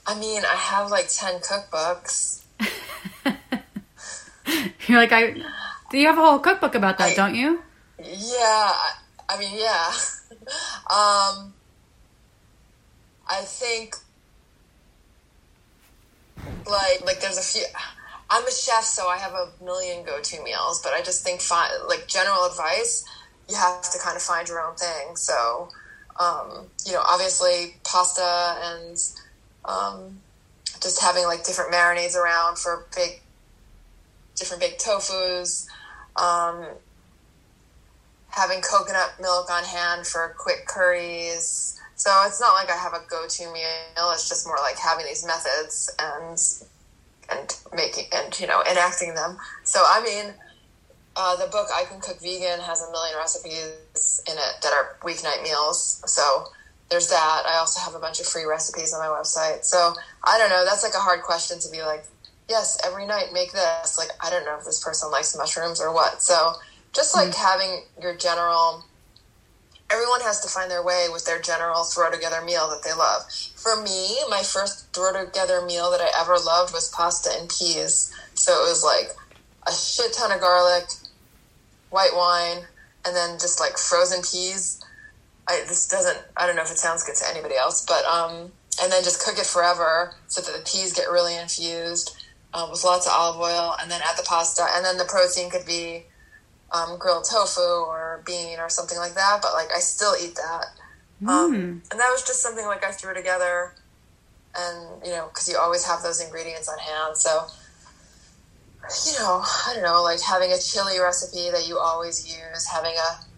I 0.06 0.18
mean, 0.18 0.42
I 0.44 0.54
have 0.56 0.90
like 0.90 1.06
ten 1.08 1.40
cookbooks. 1.40 2.42
You're 4.86 4.98
like, 4.98 5.12
I. 5.12 5.34
Do 5.90 5.98
you 5.98 6.06
have 6.06 6.18
a 6.18 6.20
whole 6.20 6.38
cookbook 6.38 6.74
about 6.74 6.98
that, 6.98 7.10
I- 7.10 7.14
don't 7.14 7.34
you? 7.34 7.62
Yeah, 7.98 8.08
I, 8.40 8.92
I 9.28 9.38
mean, 9.38 9.58
yeah. 9.58 9.92
um, 10.90 11.52
I 13.28 13.42
think 13.44 13.94
like 16.66 17.04
like 17.04 17.20
there's 17.20 17.38
a 17.38 17.42
few. 17.42 17.64
I'm 18.30 18.46
a 18.46 18.50
chef, 18.50 18.84
so 18.84 19.08
I 19.08 19.18
have 19.18 19.34
a 19.34 19.50
million 19.62 20.04
go-to 20.06 20.42
meals, 20.42 20.80
but 20.82 20.94
I 20.94 21.02
just 21.02 21.22
think 21.22 21.42
fi- 21.42 21.70
like 21.86 22.06
general 22.08 22.46
advice, 22.46 23.04
you 23.48 23.56
have 23.56 23.82
to 23.92 23.98
kind 23.98 24.16
of 24.16 24.22
find 24.22 24.48
your 24.48 24.58
own 24.66 24.74
thing. 24.74 25.16
So, 25.16 25.68
um, 26.18 26.64
you 26.86 26.94
know, 26.94 27.02
obviously 27.06 27.76
pasta 27.84 28.56
and 28.62 28.96
um, 29.64 30.20
just 30.80 31.00
having 31.00 31.24
like 31.24 31.44
different 31.44 31.72
marinades 31.72 32.16
around 32.16 32.58
for 32.58 32.86
big, 32.94 33.20
different 34.34 34.62
baked 34.62 34.84
tofus. 34.84 35.66
Um, 36.16 36.66
having 38.32 38.62
coconut 38.62 39.14
milk 39.20 39.50
on 39.50 39.62
hand 39.64 40.06
for 40.06 40.34
quick 40.38 40.66
curries. 40.66 41.78
So 41.94 42.10
it's 42.26 42.40
not 42.40 42.54
like 42.54 42.70
I 42.70 42.76
have 42.76 42.94
a 42.94 43.02
go-to 43.08 43.44
meal. 43.52 44.10
It's 44.12 44.28
just 44.28 44.46
more 44.46 44.56
like 44.56 44.76
having 44.76 45.06
these 45.06 45.24
methods 45.24 45.94
and 45.98 46.38
and 47.30 47.56
making 47.74 48.06
and 48.12 48.38
you 48.40 48.46
know 48.46 48.62
enacting 48.68 49.14
them. 49.14 49.36
So 49.64 49.80
I 49.84 50.02
mean, 50.02 50.34
uh, 51.14 51.36
the 51.36 51.46
book 51.46 51.68
I 51.72 51.84
Can 51.84 52.00
Cook 52.00 52.20
Vegan 52.20 52.60
has 52.60 52.82
a 52.82 52.90
million 52.90 53.16
recipes 53.16 54.22
in 54.26 54.34
it 54.34 54.62
that 54.62 54.72
are 54.72 54.96
weeknight 55.02 55.42
meals. 55.42 56.02
So 56.06 56.46
there's 56.92 57.08
that. 57.08 57.42
I 57.48 57.56
also 57.56 57.80
have 57.80 57.94
a 57.94 57.98
bunch 57.98 58.20
of 58.20 58.26
free 58.26 58.44
recipes 58.44 58.92
on 58.92 59.00
my 59.00 59.06
website. 59.06 59.64
So 59.64 59.94
I 60.22 60.36
don't 60.36 60.50
know. 60.50 60.62
That's 60.66 60.84
like 60.84 60.92
a 60.92 61.00
hard 61.00 61.22
question 61.22 61.58
to 61.60 61.70
be 61.70 61.80
like, 61.80 62.04
yes, 62.50 62.78
every 62.84 63.06
night 63.06 63.32
make 63.32 63.50
this. 63.52 63.96
Like 63.96 64.10
I 64.20 64.28
don't 64.28 64.44
know 64.44 64.58
if 64.58 64.66
this 64.66 64.84
person 64.84 65.10
likes 65.10 65.34
mushrooms 65.34 65.80
or 65.80 65.92
what. 65.94 66.22
So 66.22 66.52
just 66.92 67.16
like 67.16 67.30
mm. 67.30 67.34
having 67.34 67.84
your 68.02 68.14
general 68.14 68.84
everyone 69.90 70.20
has 70.22 70.40
to 70.40 70.48
find 70.48 70.70
their 70.70 70.82
way 70.82 71.08
with 71.12 71.24
their 71.26 71.40
general 71.40 71.84
throw 71.84 72.10
together 72.10 72.42
meal 72.44 72.68
that 72.68 72.82
they 72.82 72.94
love. 72.94 73.22
For 73.56 73.82
me, 73.82 74.16
my 74.30 74.42
first 74.42 74.92
throw 74.94 75.12
together 75.12 75.60
meal 75.62 75.90
that 75.90 76.00
I 76.00 76.10
ever 76.20 76.36
loved 76.38 76.72
was 76.72 76.90
pasta 76.90 77.30
and 77.38 77.48
peas. 77.48 78.12
So 78.34 78.52
it 78.52 78.68
was 78.68 78.82
like 78.82 79.16
a 79.66 79.72
shit 79.72 80.14
ton 80.14 80.32
of 80.32 80.40
garlic, 80.40 80.88
white 81.90 82.14
wine, 82.14 82.64
and 83.04 83.14
then 83.14 83.38
just 83.38 83.60
like 83.60 83.76
frozen 83.76 84.22
peas. 84.22 84.82
I 85.48 85.64
this 85.68 85.88
doesn't 85.88 86.18
I 86.36 86.46
don't 86.46 86.56
know 86.56 86.62
if 86.62 86.70
it 86.70 86.78
sounds 86.78 87.02
good 87.02 87.16
to 87.16 87.24
anybody 87.30 87.56
else, 87.56 87.84
but 87.84 88.04
um 88.04 88.52
and 88.80 88.90
then 88.90 89.02
just 89.04 89.22
cook 89.24 89.38
it 89.38 89.46
forever 89.46 90.14
so 90.28 90.40
that 90.40 90.56
the 90.56 90.64
peas 90.64 90.92
get 90.92 91.10
really 91.10 91.36
infused 91.36 92.16
um, 92.54 92.70
with 92.70 92.84
lots 92.84 93.06
of 93.06 93.12
olive 93.14 93.40
oil, 93.40 93.74
and 93.80 93.90
then 93.90 94.00
add 94.04 94.16
the 94.16 94.24
pasta, 94.24 94.64
and 94.74 94.84
then 94.84 94.98
the 94.98 95.04
protein 95.04 95.50
could 95.50 95.64
be 95.66 96.04
um, 96.70 96.98
grilled 96.98 97.24
tofu 97.30 97.60
or 97.60 98.22
bean 98.26 98.58
or 98.58 98.68
something 98.68 98.98
like 98.98 99.14
that. 99.14 99.38
But 99.42 99.52
like 99.54 99.68
I 99.74 99.78
still 99.78 100.14
eat 100.22 100.34
that, 100.36 100.66
um, 101.26 101.54
and 101.90 102.00
that 102.00 102.10
was 102.10 102.22
just 102.26 102.42
something 102.42 102.66
like 102.66 102.84
I 102.84 102.90
threw 102.90 103.14
together, 103.14 103.74
and 104.56 105.04
you 105.04 105.12
know 105.12 105.28
because 105.28 105.48
you 105.48 105.56
always 105.56 105.86
have 105.86 106.02
those 106.02 106.20
ingredients 106.20 106.68
on 106.68 106.78
hand, 106.78 107.16
so. 107.16 107.46
You 109.06 109.12
know, 109.20 109.40
I 109.44 109.74
don't 109.74 109.84
know, 109.84 110.02
like 110.02 110.20
having 110.20 110.50
a 110.50 110.58
chili 110.58 110.98
recipe 110.98 111.50
that 111.52 111.68
you 111.68 111.78
always 111.78 112.26
use, 112.26 112.66
having 112.66 112.90
a 112.90 113.31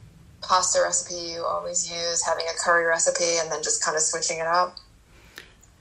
pasta 0.48 0.80
recipe 0.82 1.32
you 1.32 1.44
always 1.44 1.90
use, 1.90 2.24
having 2.24 2.44
a 2.46 2.58
curry 2.62 2.84
recipe, 2.86 3.38
and 3.38 3.50
then 3.50 3.62
just 3.62 3.84
kind 3.84 3.96
of 3.96 4.02
switching 4.02 4.38
it 4.38 4.46
up. 4.46 4.76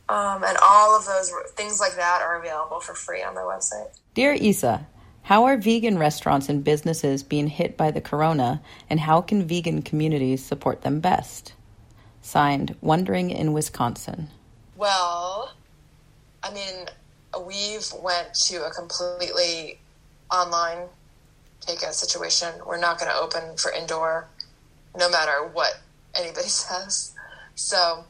Um, 0.09 0.43
and 0.43 0.57
all 0.65 0.97
of 0.97 1.05
those 1.05 1.31
things 1.55 1.79
like 1.79 1.95
that 1.95 2.21
are 2.21 2.39
available 2.39 2.79
for 2.79 2.93
free 2.93 3.23
on 3.23 3.35
my 3.35 3.41
website. 3.41 3.87
Dear 4.13 4.33
Isa, 4.33 4.85
how 5.23 5.45
are 5.45 5.57
vegan 5.57 5.97
restaurants 5.97 6.49
and 6.49 6.63
businesses 6.63 7.23
being 7.23 7.47
hit 7.47 7.77
by 7.77 7.91
the 7.91 8.01
corona, 8.01 8.61
and 8.89 8.99
how 8.99 9.21
can 9.21 9.47
vegan 9.47 9.81
communities 9.81 10.43
support 10.43 10.81
them 10.81 10.99
best? 10.99 11.53
Signed, 12.21 12.75
Wondering 12.81 13.29
in 13.29 13.53
Wisconsin. 13.53 14.29
Well, 14.75 15.53
I 16.43 16.53
mean, 16.53 16.87
we've 17.47 17.85
went 18.01 18.33
to 18.33 18.65
a 18.65 18.71
completely 18.71 19.79
online 20.29 20.89
takeout 21.61 21.93
situation. 21.93 22.49
We're 22.65 22.79
not 22.79 22.99
going 22.99 23.11
to 23.11 23.17
open 23.17 23.55
for 23.57 23.71
indoor, 23.71 24.27
no 24.97 25.09
matter 25.09 25.47
what 25.51 25.81
anybody 26.15 26.47
says. 26.49 27.13
So, 27.55 28.05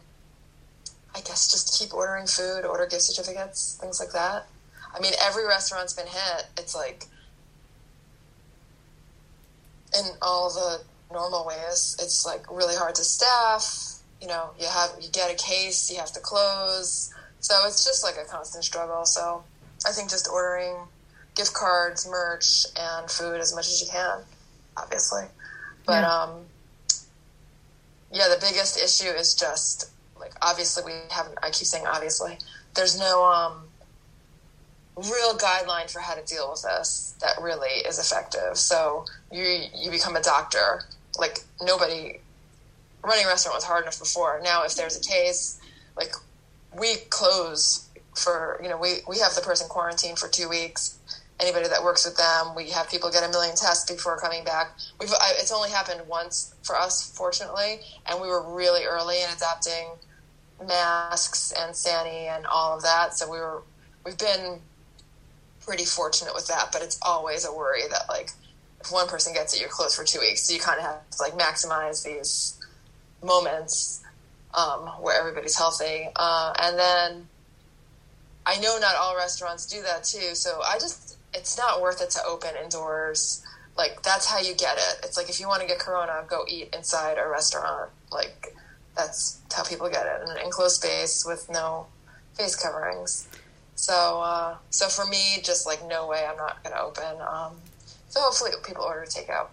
I 1.16 1.20
guess 1.22 1.52
just 1.52 1.78
keep 1.80 1.94
ordering 1.94 2.28
food, 2.28 2.66
order 2.66 2.86
gift 2.88 3.04
certificates, 3.04 3.78
things 3.80 4.00
like 4.00 4.12
that. 4.14 4.48
I 4.96 5.00
mean, 5.00 5.14
every 5.24 5.46
restaurant's 5.46 5.94
been 5.94 6.08
hit. 6.08 6.46
It's 6.58 6.76
like 6.76 7.06
in 9.98 10.06
all 10.22 10.50
the 10.50 10.82
normal 11.14 11.46
ways, 11.46 11.96
it's 12.02 12.26
like 12.26 12.50
really 12.52 12.76
hard 12.76 12.96
to 12.96 13.04
staff. 13.04 14.00
You 14.22 14.28
know, 14.28 14.52
you 14.60 14.68
have 14.68 14.92
you 15.02 15.10
get 15.12 15.32
a 15.32 15.36
case, 15.36 15.92
you 15.92 15.98
have 15.98 16.12
to 16.14 16.20
close. 16.20 17.14
So 17.40 17.54
it's 17.68 17.84
just 17.84 18.04
like 18.04 18.16
a 18.24 18.28
constant 18.30 18.64
struggle. 18.64 19.06
So 19.06 19.44
I 19.86 19.92
think 19.92 20.10
just 20.10 20.30
ordering 20.32 20.76
gift 21.36 21.54
cards, 21.54 22.08
merch, 22.10 22.66
and 22.80 23.10
food 23.10 23.40
as 23.42 23.54
much 23.54 23.68
as 23.68 23.82
you 23.82 23.88
can, 23.92 24.20
obviously. 24.78 25.26
But 25.86 26.02
Yeah. 26.02 26.24
um, 26.24 26.46
yeah, 28.14 28.30
the 28.30 28.40
biggest 28.40 28.78
issue 28.78 29.10
is 29.10 29.34
just 29.34 29.90
like 30.20 30.34
obviously 30.42 30.84
we 30.86 31.00
haven't. 31.10 31.38
I 31.42 31.50
keep 31.50 31.68
saying 31.68 31.86
obviously. 31.88 32.38
There's 32.76 32.98
no 32.98 33.26
um, 33.26 33.64
real 34.96 35.38
guideline 35.38 35.92
for 35.92 36.00
how 36.00 36.14
to 36.14 36.24
deal 36.24 36.50
with 36.50 36.62
this 36.64 37.16
that 37.22 37.42
really 37.42 37.82
is 37.88 38.00
effective. 38.00 38.58
So 38.58 39.06
you 39.32 39.66
you 39.76 39.92
become 39.92 40.16
a 40.16 40.22
doctor. 40.22 40.84
Like 41.18 41.40
nobody 41.62 42.20
running 43.04 43.26
a 43.26 43.28
restaurant 43.28 43.56
was 43.56 43.64
hard 43.64 43.84
enough 43.84 44.00
before. 44.00 44.40
Now 44.44 44.64
if 44.64 44.76
there's 44.76 44.98
a 44.98 45.02
case, 45.02 45.60
like 45.98 46.14
we 46.78 46.96
close 47.10 47.90
for 48.16 48.60
you 48.62 48.70
know 48.70 48.78
we 48.78 48.98
we 49.08 49.20
have 49.20 49.34
the 49.34 49.42
person 49.42 49.68
quarantined 49.68 50.20
for 50.20 50.28
two 50.28 50.48
weeks. 50.48 51.00
Anybody 51.44 51.68
that 51.68 51.84
works 51.84 52.06
with 52.06 52.16
them, 52.16 52.56
we 52.56 52.70
have 52.70 52.90
people 52.90 53.12
get 53.12 53.28
a 53.28 53.30
million 53.30 53.54
tests 53.54 53.92
before 53.92 54.18
coming 54.18 54.46
back. 54.46 54.78
We've 54.98 55.12
I, 55.12 55.34
it's 55.40 55.52
only 55.52 55.70
happened 55.70 56.08
once 56.08 56.56
for 56.64 56.78
us, 56.78 57.12
fortunately, 57.18 57.82
and 58.06 58.22
we 58.22 58.30
were 58.30 58.56
really 58.56 58.86
early 58.86 59.22
in 59.22 59.28
adopting 59.36 59.90
masks 60.66 61.52
and 61.60 61.76
sani 61.76 62.28
and 62.28 62.46
all 62.46 62.78
of 62.78 62.84
that. 62.84 63.14
So 63.18 63.30
we 63.30 63.40
were 63.40 63.62
we've 64.06 64.18
been 64.18 64.62
pretty 65.66 65.84
fortunate 65.84 66.34
with 66.34 66.48
that, 66.48 66.70
but 66.72 66.82
it's 66.82 66.98
always 67.02 67.46
a 67.46 67.54
worry 67.54 67.82
that 67.92 68.04
like 68.08 68.30
if 68.80 68.90
one 68.90 69.10
person 69.10 69.34
gets 69.34 69.54
it, 69.54 69.60
you're 69.60 69.70
closed 69.70 69.98
for 69.98 70.06
two 70.06 70.22
weeks. 70.22 70.44
So 70.44 70.54
you 70.54 70.62
kind 70.62 70.80
of 70.80 70.86
have 70.86 71.10
to 71.10 71.22
like 71.22 71.34
maximize 71.34 72.06
these 72.06 72.58
moments 73.22 74.02
um, 74.54 74.88
where 75.02 75.20
everybody's 75.20 75.58
healthy, 75.58 76.08
uh, 76.16 76.54
and 76.58 76.80
then 76.80 77.28
I 78.46 78.62
know 78.62 78.78
not 78.80 78.96
all 78.96 79.18
restaurants 79.18 79.66
do 79.66 79.82
that 79.82 80.06
too. 80.06 80.36
So 80.36 80.62
I 80.66 80.76
just 80.80 81.18
it's 81.34 81.58
not 81.58 81.82
worth 81.82 82.02
it 82.02 82.10
to 82.12 82.20
open 82.28 82.52
indoors. 82.62 83.44
Like 83.78 84.04
that's 84.04 84.26
how 84.26 84.40
you 84.40 84.54
get 84.56 84.78
it. 84.78 85.00
It's 85.04 85.18
like 85.18 85.30
if 85.30 85.40
you 85.40 85.48
want 85.48 85.62
to 85.62 85.68
get 85.68 85.80
corona, 85.80 86.24
go 86.28 86.46
eat 86.48 86.74
inside 86.76 87.18
a 87.18 87.28
restaurant. 87.28 87.90
Like 88.12 88.56
that's 88.96 89.40
how 89.56 89.64
people 89.64 89.90
get 89.90 90.06
it 90.06 90.22
in 90.24 90.30
an 90.30 90.44
enclosed 90.44 90.82
space 90.82 91.26
with 91.26 91.50
no 91.50 91.88
face 92.36 92.56
coverings. 92.56 93.28
So, 93.76 94.22
uh, 94.22 94.58
so 94.70 94.88
for 94.88 95.06
me, 95.06 95.40
just 95.44 95.66
like 95.66 95.86
no 95.88 96.08
way, 96.08 96.26
I'm 96.30 96.38
not 96.38 96.64
going 96.64 96.76
to 96.76 96.82
open. 96.82 97.22
Um, 97.22 97.54
so 98.10 98.22
hopefully, 98.22 98.52
people 98.64 98.84
order 98.84 99.06
takeout. 99.06 99.48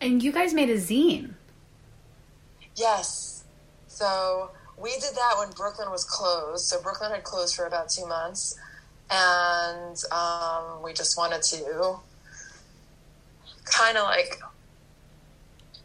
And 0.00 0.22
you 0.22 0.32
guys 0.32 0.54
made 0.54 0.70
a 0.70 0.76
zine. 0.76 1.34
Yes. 2.74 3.44
So 3.86 4.50
we 4.76 4.92
did 4.94 5.14
that 5.14 5.34
when 5.38 5.50
Brooklyn 5.50 5.90
was 5.90 6.04
closed. 6.04 6.64
So 6.64 6.80
Brooklyn 6.80 7.12
had 7.12 7.22
closed 7.22 7.54
for 7.54 7.66
about 7.66 7.90
two 7.90 8.06
months, 8.06 8.58
and 9.12 10.02
um, 10.10 10.82
we 10.82 10.94
just 10.94 11.18
wanted 11.18 11.42
to 11.42 11.96
kind 13.64 13.98
of 13.98 14.04
like 14.04 14.40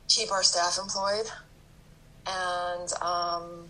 keep 0.07 0.31
our 0.31 0.43
staff 0.43 0.77
employed 0.81 1.29
and 2.25 2.93
um, 3.01 3.65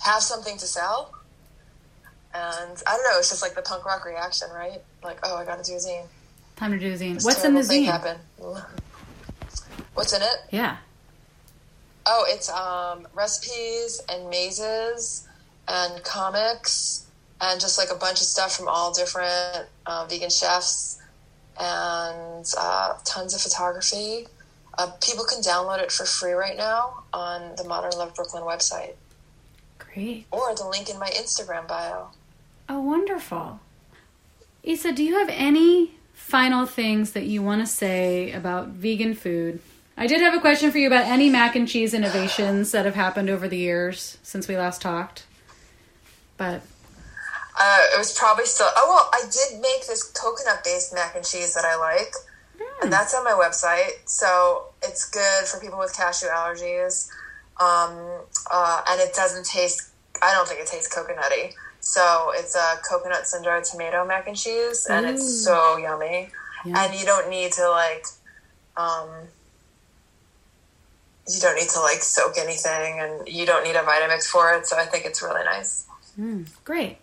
have 0.00 0.22
something 0.22 0.58
to 0.58 0.66
sell. 0.66 1.14
And 2.34 2.82
I 2.86 2.96
don't 2.96 3.04
know, 3.04 3.18
it's 3.18 3.30
just 3.30 3.42
like 3.42 3.54
the 3.54 3.62
punk 3.62 3.86
rock 3.86 4.04
reaction, 4.04 4.48
right? 4.54 4.80
Like, 5.02 5.18
oh, 5.22 5.36
I 5.36 5.44
got 5.44 5.62
to 5.62 5.68
do 5.68 5.76
a 5.76 5.80
zine. 5.80 6.06
Time 6.56 6.72
to 6.72 6.78
do 6.78 6.92
a 6.92 6.96
zine. 6.96 7.14
This 7.14 7.24
What's 7.24 7.44
in 7.44 7.54
the 7.54 7.62
zine? 7.62 7.86
happened. 7.86 8.20
What's 9.94 10.12
in 10.12 10.22
it? 10.22 10.38
Yeah. 10.50 10.76
Oh, 12.06 12.24
it's 12.28 12.50
um, 12.50 13.08
recipes 13.14 14.02
and 14.10 14.28
mazes 14.28 15.26
and 15.66 16.02
comics 16.04 17.06
and 17.40 17.60
just 17.60 17.78
like 17.78 17.90
a 17.90 17.94
bunch 17.94 18.20
of 18.20 18.26
stuff 18.26 18.56
from 18.56 18.68
all 18.68 18.92
different 18.92 19.66
uh, 19.86 20.06
vegan 20.08 20.30
chefs 20.30 21.00
and 21.58 22.46
uh, 22.58 22.94
tons 23.04 23.34
of 23.34 23.40
photography. 23.40 24.26
Uh, 24.78 24.90
people 25.04 25.24
can 25.24 25.40
download 25.40 25.80
it 25.80 25.90
for 25.90 26.04
free 26.04 26.32
right 26.32 26.56
now 26.56 27.02
on 27.12 27.54
the 27.56 27.64
Modern 27.64 27.92
Love 27.92 28.14
Brooklyn 28.14 28.44
website 28.44 28.94
Great. 29.78 30.26
or 30.30 30.54
the 30.54 30.66
link 30.66 30.88
in 30.88 30.98
my 30.98 31.08
Instagram 31.10 31.66
bio. 31.66 32.08
Oh, 32.68 32.80
wonderful. 32.80 33.60
Isa, 34.62 34.92
do 34.92 35.02
you 35.02 35.18
have 35.18 35.28
any 35.30 35.92
final 36.14 36.66
things 36.66 37.12
that 37.12 37.24
you 37.24 37.42
want 37.42 37.60
to 37.62 37.66
say 37.66 38.30
about 38.32 38.68
vegan 38.68 39.14
food? 39.14 39.60
I 39.96 40.06
did 40.06 40.20
have 40.20 40.34
a 40.34 40.40
question 40.40 40.70
for 40.70 40.78
you 40.78 40.86
about 40.86 41.06
any 41.06 41.28
mac 41.28 41.56
and 41.56 41.66
cheese 41.66 41.92
innovations 41.92 42.72
that 42.72 42.84
have 42.84 42.94
happened 42.94 43.28
over 43.28 43.48
the 43.48 43.58
years 43.58 44.18
since 44.22 44.48
we 44.48 44.56
last 44.56 44.80
talked. 44.80 45.26
But 46.36 46.62
Uh, 47.58 47.82
it 47.94 47.98
was 47.98 48.16
probably 48.16 48.46
still. 48.46 48.68
Oh 48.76 48.86
well, 48.88 49.10
I 49.12 49.28
did 49.30 49.60
make 49.60 49.86
this 49.86 50.02
coconut-based 50.02 50.94
mac 50.94 51.16
and 51.16 51.24
cheese 51.24 51.54
that 51.54 51.64
I 51.64 51.76
like, 51.76 52.12
and 52.82 52.92
that's 52.92 53.14
on 53.14 53.24
my 53.24 53.32
website. 53.32 54.08
So 54.08 54.66
it's 54.82 55.08
good 55.10 55.46
for 55.46 55.60
people 55.60 55.78
with 55.78 55.94
cashew 55.96 56.28
allergies, 56.28 57.08
um, 57.60 58.22
uh, 58.50 58.82
and 58.88 59.00
it 59.00 59.14
doesn't 59.14 59.46
taste. 59.46 59.90
I 60.22 60.32
don't 60.32 60.46
think 60.46 60.60
it 60.60 60.66
tastes 60.66 60.94
coconutty. 60.94 61.54
So 61.80 62.32
it's 62.34 62.54
a 62.54 62.76
coconut 62.88 63.26
cinder 63.26 63.60
tomato 63.68 64.06
mac 64.06 64.28
and 64.28 64.36
cheese, 64.36 64.86
and 64.88 65.06
it's 65.06 65.44
so 65.44 65.76
yummy. 65.76 66.30
Yeah. 66.64 66.84
And 66.84 66.94
you 66.94 67.06
don't 67.06 67.30
need 67.30 67.52
to 67.52 67.68
like, 67.70 68.04
um, 68.76 69.08
you 71.26 71.40
don't 71.40 71.56
need 71.56 71.70
to 71.70 71.80
like 71.80 72.02
soak 72.02 72.36
anything, 72.38 73.00
and 73.00 73.26
you 73.26 73.46
don't 73.46 73.64
need 73.64 73.76
a 73.76 73.82
Vitamix 73.82 74.26
for 74.26 74.52
it. 74.54 74.66
So 74.66 74.76
I 74.78 74.84
think 74.84 75.04
it's 75.06 75.22
really 75.22 75.42
nice. 75.42 75.86
Great. 76.64 76.98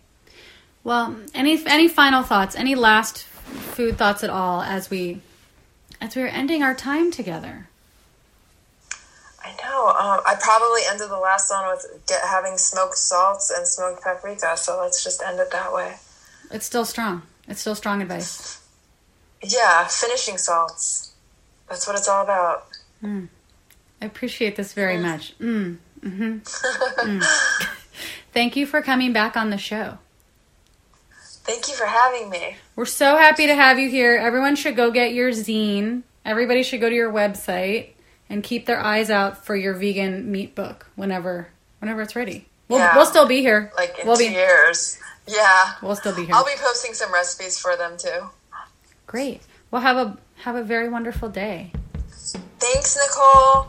Well, 0.88 1.16
any 1.34 1.62
any 1.66 1.86
final 1.86 2.22
thoughts? 2.22 2.56
Any 2.56 2.74
last 2.74 3.24
food 3.24 3.98
thoughts 3.98 4.24
at 4.24 4.30
all 4.30 4.62
as 4.62 4.88
we 4.88 5.20
as 6.00 6.16
we 6.16 6.22
are 6.22 6.28
ending 6.28 6.62
our 6.62 6.74
time 6.74 7.10
together? 7.10 7.68
I 9.44 9.50
know. 9.62 9.88
Um, 9.88 10.20
I 10.26 10.34
probably 10.40 10.80
ended 10.90 11.10
the 11.10 11.18
last 11.18 11.50
one 11.50 11.68
with 11.68 11.84
get, 12.06 12.22
having 12.22 12.56
smoked 12.56 12.96
salts 12.96 13.50
and 13.54 13.68
smoked 13.68 14.02
paprika. 14.02 14.56
So 14.56 14.78
let's 14.80 15.04
just 15.04 15.22
end 15.22 15.38
it 15.38 15.50
that 15.50 15.74
way. 15.74 15.96
It's 16.50 16.64
still 16.64 16.86
strong. 16.86 17.20
It's 17.46 17.60
still 17.60 17.74
strong 17.74 18.00
advice. 18.00 18.58
Yeah, 19.42 19.86
finishing 19.88 20.38
salts. 20.38 21.12
That's 21.68 21.86
what 21.86 21.98
it's 21.98 22.08
all 22.08 22.24
about. 22.24 22.66
I 24.00 24.06
appreciate 24.06 24.56
this 24.56 24.72
very 24.72 24.96
much. 24.96 25.38
Mm. 25.38 25.76
hmm 26.02 26.38
mm. 26.38 27.24
Thank 28.32 28.56
you 28.56 28.64
for 28.64 28.80
coming 28.80 29.12
back 29.12 29.36
on 29.36 29.50
the 29.50 29.58
show. 29.58 29.98
Thank 31.48 31.66
you 31.66 31.74
for 31.74 31.86
having 31.86 32.28
me. 32.28 32.56
We're 32.76 32.84
so 32.84 33.16
happy 33.16 33.46
to 33.46 33.54
have 33.54 33.78
you 33.78 33.88
here. 33.88 34.16
Everyone 34.16 34.54
should 34.54 34.76
go 34.76 34.90
get 34.90 35.14
your 35.14 35.30
zine. 35.30 36.02
Everybody 36.22 36.62
should 36.62 36.80
go 36.82 36.90
to 36.90 36.94
your 36.94 37.10
website 37.10 37.92
and 38.28 38.42
keep 38.44 38.66
their 38.66 38.78
eyes 38.78 39.08
out 39.08 39.46
for 39.46 39.56
your 39.56 39.72
vegan 39.72 40.30
meat 40.30 40.54
book 40.54 40.86
whenever 40.94 41.48
whenever 41.78 42.02
it's 42.02 42.14
ready. 42.14 42.46
We'll, 42.68 42.80
Yeah. 42.80 42.94
we'll 42.94 43.06
still 43.06 43.26
be 43.26 43.40
here. 43.40 43.72
Like 43.78 43.98
in 43.98 44.06
we'll 44.06 44.16
two 44.18 44.28
be 44.28 44.34
years. 44.34 44.98
Yeah. 45.26 45.72
we'll 45.82 45.96
still 45.96 46.14
be 46.14 46.26
here. 46.26 46.34
I'll 46.34 46.44
be 46.44 46.52
posting 46.58 46.92
some 46.92 47.10
recipes 47.14 47.58
for 47.58 47.76
them 47.76 47.96
too. 47.96 48.28
Great. 49.06 49.40
Well, 49.70 49.80
have 49.80 49.96
a 49.96 50.18
have 50.42 50.54
a 50.54 50.62
very 50.62 50.90
wonderful 50.90 51.30
day. 51.30 51.72
Thanks, 52.58 52.94
Nicole. 52.96 53.68